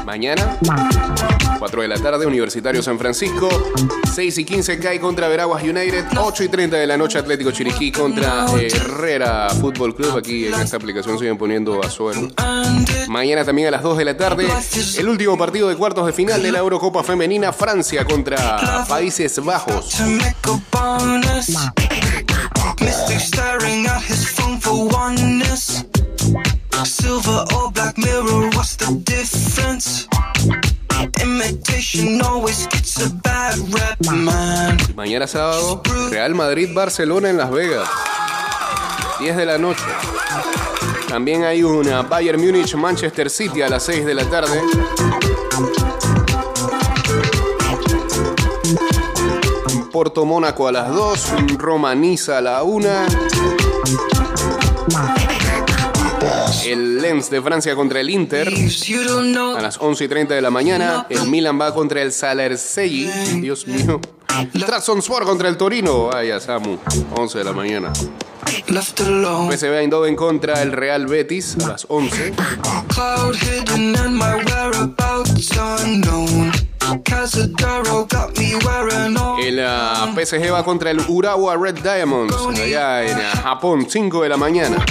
Mañana, 0.04 0.58
4 1.58 1.82
de 1.82 1.88
la 1.88 1.98
tarde, 1.98 2.26
Universitario 2.26 2.82
San 2.82 2.98
Francisco. 2.98 3.48
6 4.14 4.38
y 4.38 4.44
15 4.44 4.78
cae 4.78 5.00
contra 5.00 5.28
Veraguas 5.28 5.62
United. 5.62 6.04
8 6.16 6.44
y 6.44 6.48
30 6.48 6.76
de 6.76 6.86
la 6.86 6.96
noche, 6.96 7.18
Atlético 7.18 7.50
Chiriquí 7.50 7.90
contra 7.90 8.46
Herrera 8.46 9.48
Fútbol 9.50 9.94
Club. 9.94 10.16
Aquí 10.16 10.46
en 10.46 10.54
esta 10.54 10.76
aplicación 10.76 11.18
siguen 11.18 11.36
poniendo 11.36 11.82
a 11.82 11.90
suelo. 11.90 12.28
Mañana 13.08 13.44
también 13.44 13.68
a 13.68 13.70
las 13.72 13.82
2 13.82 13.98
de 13.98 14.04
la 14.04 14.16
tarde, 14.16 14.46
el 14.98 15.08
último 15.08 15.36
partido 15.36 15.68
de 15.68 15.76
cuartos 15.76 16.06
de 16.06 16.12
final 16.12 16.42
de 16.42 16.52
la 16.52 16.58
Eurocopa 16.58 17.02
Femenina. 17.02 17.52
Francia 17.52 18.04
contra 18.04 18.86
Países 18.88 19.42
Bajos. 19.44 19.96
Silver 26.84 27.44
or 27.54 27.70
black 27.72 27.98
mirror, 27.98 28.48
what's 28.54 28.76
the 28.76 28.94
difference? 29.04 30.06
Mañana 34.94 35.26
sábado, 35.26 35.82
Real 36.10 36.34
Madrid-Barcelona 36.34 37.30
en 37.30 37.36
Las 37.36 37.50
Vegas. 37.50 37.88
10 39.20 39.36
de 39.36 39.46
la 39.46 39.58
noche. 39.58 39.84
También 41.08 41.44
hay 41.44 41.62
una 41.62 42.02
Bayern 42.02 42.40
Múnich-Manchester 42.40 43.30
City 43.30 43.62
a 43.62 43.68
las 43.68 43.82
6 43.84 44.04
de 44.04 44.14
la 44.14 44.24
tarde. 44.28 44.60
Porto 49.90 50.24
Mónaco 50.24 50.68
a 50.68 50.72
las 50.72 50.88
2, 50.90 51.32
Roma 51.56 51.94
Niza 51.94 52.38
a 52.38 52.40
la 52.40 52.62
1. 52.62 52.88
El 56.64 57.00
Lens 57.00 57.30
de 57.30 57.40
Francia 57.42 57.74
contra 57.74 58.00
el 58.00 58.10
Inter 58.10 58.48
a 58.48 59.60
las 59.60 59.78
11 59.78 60.04
y 60.04 60.08
30 60.08 60.34
de 60.34 60.42
la 60.42 60.50
mañana. 60.50 61.06
El 61.08 61.28
Milan 61.28 61.60
va 61.60 61.74
contra 61.74 62.02
el 62.02 62.12
Salercegui. 62.12 63.06
Dios 63.40 63.66
mío. 63.66 64.00
Trabzonspor 64.52 65.24
contra 65.24 65.48
el 65.48 65.56
Torino. 65.56 66.06
Vaya, 66.06 66.40
Samu. 66.40 66.78
11 67.16 67.38
de 67.38 67.44
la 67.44 67.52
mañana. 67.52 67.92
PSV 68.66 69.78
Eindhoven 69.78 70.16
contra 70.16 70.62
el 70.62 70.72
Real 70.72 71.06
Betis 71.06 71.56
a 71.64 71.68
las 71.68 71.86
11. 71.88 72.32
Cloud 72.88 73.34
hidden 73.34 73.96
and 73.96 74.16
my 74.16 74.34
whereabouts 74.44 75.50
unknown. 75.56 76.52
Casadero 77.04 78.08
got 78.08 78.36
me 78.38 78.54
wearing 78.64 79.16
all 79.18 79.38
El 79.42 79.60
ah, 79.60 80.10
PSG 80.14 80.50
va 80.50 80.64
contra 80.64 80.90
el 80.90 81.00
Urawa 81.08 81.56
Red 81.56 81.80
Diamonds 81.80 82.34
allá 82.34 83.02
en 83.04 83.18
ah, 83.18 83.40
Japón, 83.42 83.86
5 83.88 84.22
de 84.22 84.28
la 84.28 84.38
mañana. 84.38 84.84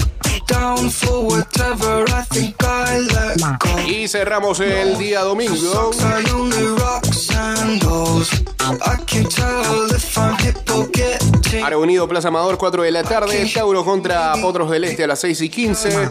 Down 0.47 0.89
for 0.89 1.27
whatever 1.27 2.05
I 2.09 2.23
think 2.29 2.55
I 2.63 2.99
let 2.99 3.59
go. 3.59 3.79
Y 3.87 4.07
cerramos 4.07 4.59
el 4.59 4.97
día 4.97 5.21
domingo. 5.21 5.91
I 5.99 6.31
only 6.31 6.65
rock 6.79 7.05
sandals. 7.13 8.29
I 8.59 8.97
can 9.05 9.25
tell 9.29 9.91
if 9.91 10.17
I'm 10.17 10.37
hip 10.39 10.57
or 10.75 10.87
getting 10.91 11.63
Aro 11.63 11.79
Unido, 11.81 12.07
Plaza 12.07 12.27
Amador, 12.29 12.57
4 12.57 12.83
de 12.83 12.91
la 12.91 13.03
tarde. 13.03 13.49
Tauro 13.53 13.83
contra 13.85 14.33
Potros 14.41 14.69
del 14.69 14.83
Este 14.83 15.03
a 15.03 15.07
las 15.07 15.19
6 15.19 15.41
y 15.41 15.49
15. 15.49 16.09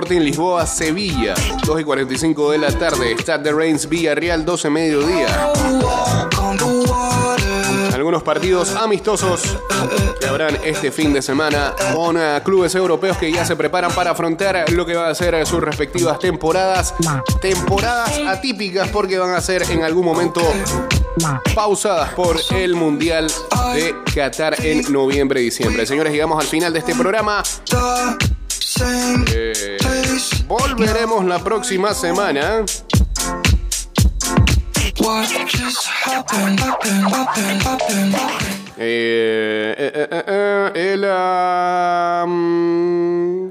Sporting 0.00 0.20
Lisboa, 0.20 0.66
Sevilla, 0.66 1.34
2 1.66 1.80
y 1.82 1.84
45 1.84 2.52
de 2.52 2.58
la 2.58 2.72
tarde. 2.72 3.14
Stade 3.18 3.44
de 3.44 3.52
Reims, 3.52 3.86
Villarreal, 3.86 4.46
12 4.46 4.70
mediodía. 4.70 5.52
Algunos 7.92 8.22
partidos 8.22 8.74
amistosos 8.76 9.58
que 10.18 10.26
habrán 10.26 10.56
este 10.64 10.90
fin 10.90 11.12
de 11.12 11.20
semana 11.20 11.74
con 11.94 12.16
eh, 12.16 12.40
clubes 12.42 12.74
europeos 12.74 13.18
que 13.18 13.30
ya 13.30 13.44
se 13.44 13.56
preparan 13.56 13.92
para 13.92 14.12
afrontar 14.12 14.72
lo 14.72 14.86
que 14.86 14.96
van 14.96 15.10
a 15.10 15.14
ser 15.14 15.46
sus 15.46 15.60
respectivas 15.60 16.18
temporadas. 16.18 16.94
Temporadas 17.42 18.18
atípicas 18.26 18.88
porque 18.88 19.18
van 19.18 19.34
a 19.34 19.40
ser 19.42 19.70
en 19.70 19.84
algún 19.84 20.06
momento 20.06 20.40
pausadas 21.54 22.14
por 22.14 22.38
el 22.52 22.74
Mundial 22.74 23.30
de 23.74 23.94
Qatar 24.14 24.64
en 24.64 24.90
noviembre 24.90 25.42
y 25.42 25.44
diciembre. 25.44 25.84
Señores, 25.84 26.10
llegamos 26.10 26.42
al 26.42 26.48
final 26.48 26.72
de 26.72 26.78
este 26.78 26.94
programa. 26.94 27.42
Eh, 28.82 29.76
volveremos 30.46 31.24
la 31.24 31.38
próxima 31.38 31.92
semana. 31.92 32.64
Eh, 38.78 39.74
eh, 39.76 39.92
eh, 39.94 40.08
eh, 40.10 40.24
eh, 40.26 40.92
el, 40.94 41.00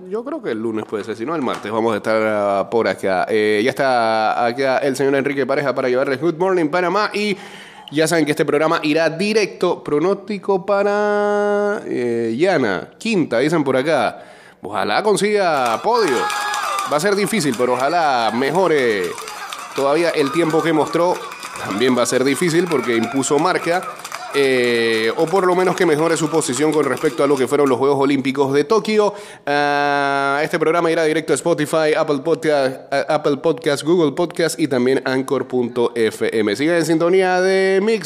yo 0.10 0.24
creo 0.26 0.42
que 0.42 0.52
el 0.52 0.60
lunes 0.60 0.86
puede 0.86 1.04
ser, 1.04 1.16
si 1.16 1.26
no 1.26 1.36
el 1.36 1.42
martes 1.44 1.72
vamos 1.72 1.94
a 1.94 1.98
estar 1.98 2.22
ah, 2.26 2.68
por 2.72 2.88
acá. 2.88 3.28
Eh, 3.30 3.62
ya 3.64 3.70
está 3.70 4.44
acá 4.46 4.80
el 4.80 4.96
señor 4.96 5.14
Enrique 5.16 5.46
Pareja 5.46 5.76
para 5.76 5.90
llevarles 5.90 6.20
Good 6.20 6.38
Morning 6.38 6.70
Panamá 6.70 7.12
y 7.14 7.38
ya 7.92 8.08
saben 8.08 8.26
que 8.26 8.32
este 8.32 8.46
programa 8.46 8.80
irá 8.84 9.10
directo 9.10 9.84
pronóstico 9.84 10.66
para 10.66 11.82
eh, 11.86 12.36
Yana, 12.38 12.90
quinta, 12.98 13.40
dicen 13.40 13.64
por 13.64 13.78
acá. 13.78 14.24
Ojalá 14.62 15.02
consiga 15.04 15.82
podio. 15.82 16.18
Va 16.92 16.98
a 16.98 17.00
ser 17.00 17.16
difícil, 17.16 17.56
pero 17.58 17.74
ojalá 17.74 18.32
mejore 18.34 19.04
todavía 19.76 20.10
el 20.10 20.32
tiempo 20.32 20.62
que 20.62 20.74
mostró. 20.74 21.16
También 21.64 21.98
va 21.98 22.04
a 22.04 22.06
ser 22.06 22.24
difícil 22.24 22.66
porque 22.70 22.96
impuso 22.96 23.38
marca. 23.40 23.82
eh, 24.36 25.12
o 25.18 25.26
por 25.26 25.48
lo 25.48 25.56
menos 25.56 25.76
que 25.76 25.88
mejore 25.88 26.16
su 26.16 26.30
posición 26.30 26.72
con 26.72 26.86
respecto 26.86 27.24
a 27.24 27.28
lo 27.28 27.36
que 27.36 27.48
fueron 27.48 27.68
los 27.68 27.80
Juegos 27.80 27.98
Olímpicos 28.00 28.54
de 28.54 28.64
Tokio. 28.64 29.14
Ah, 29.46 30.40
este 30.44 30.60
programa 30.60 30.92
irá 30.92 31.04
directo 31.04 31.34
a 31.34 31.36
Spotify, 31.36 31.94
Apple 31.98 32.20
Podcast, 33.38 33.84
Google 33.84 34.12
Podcast 34.12 34.60
y 34.60 34.68
también 34.68 35.02
Anchor.fm. 35.06 36.56
Sigan 36.56 36.76
en 36.76 36.86
sintonía 36.86 37.42
de 37.42 37.80
Mix. 37.82 37.98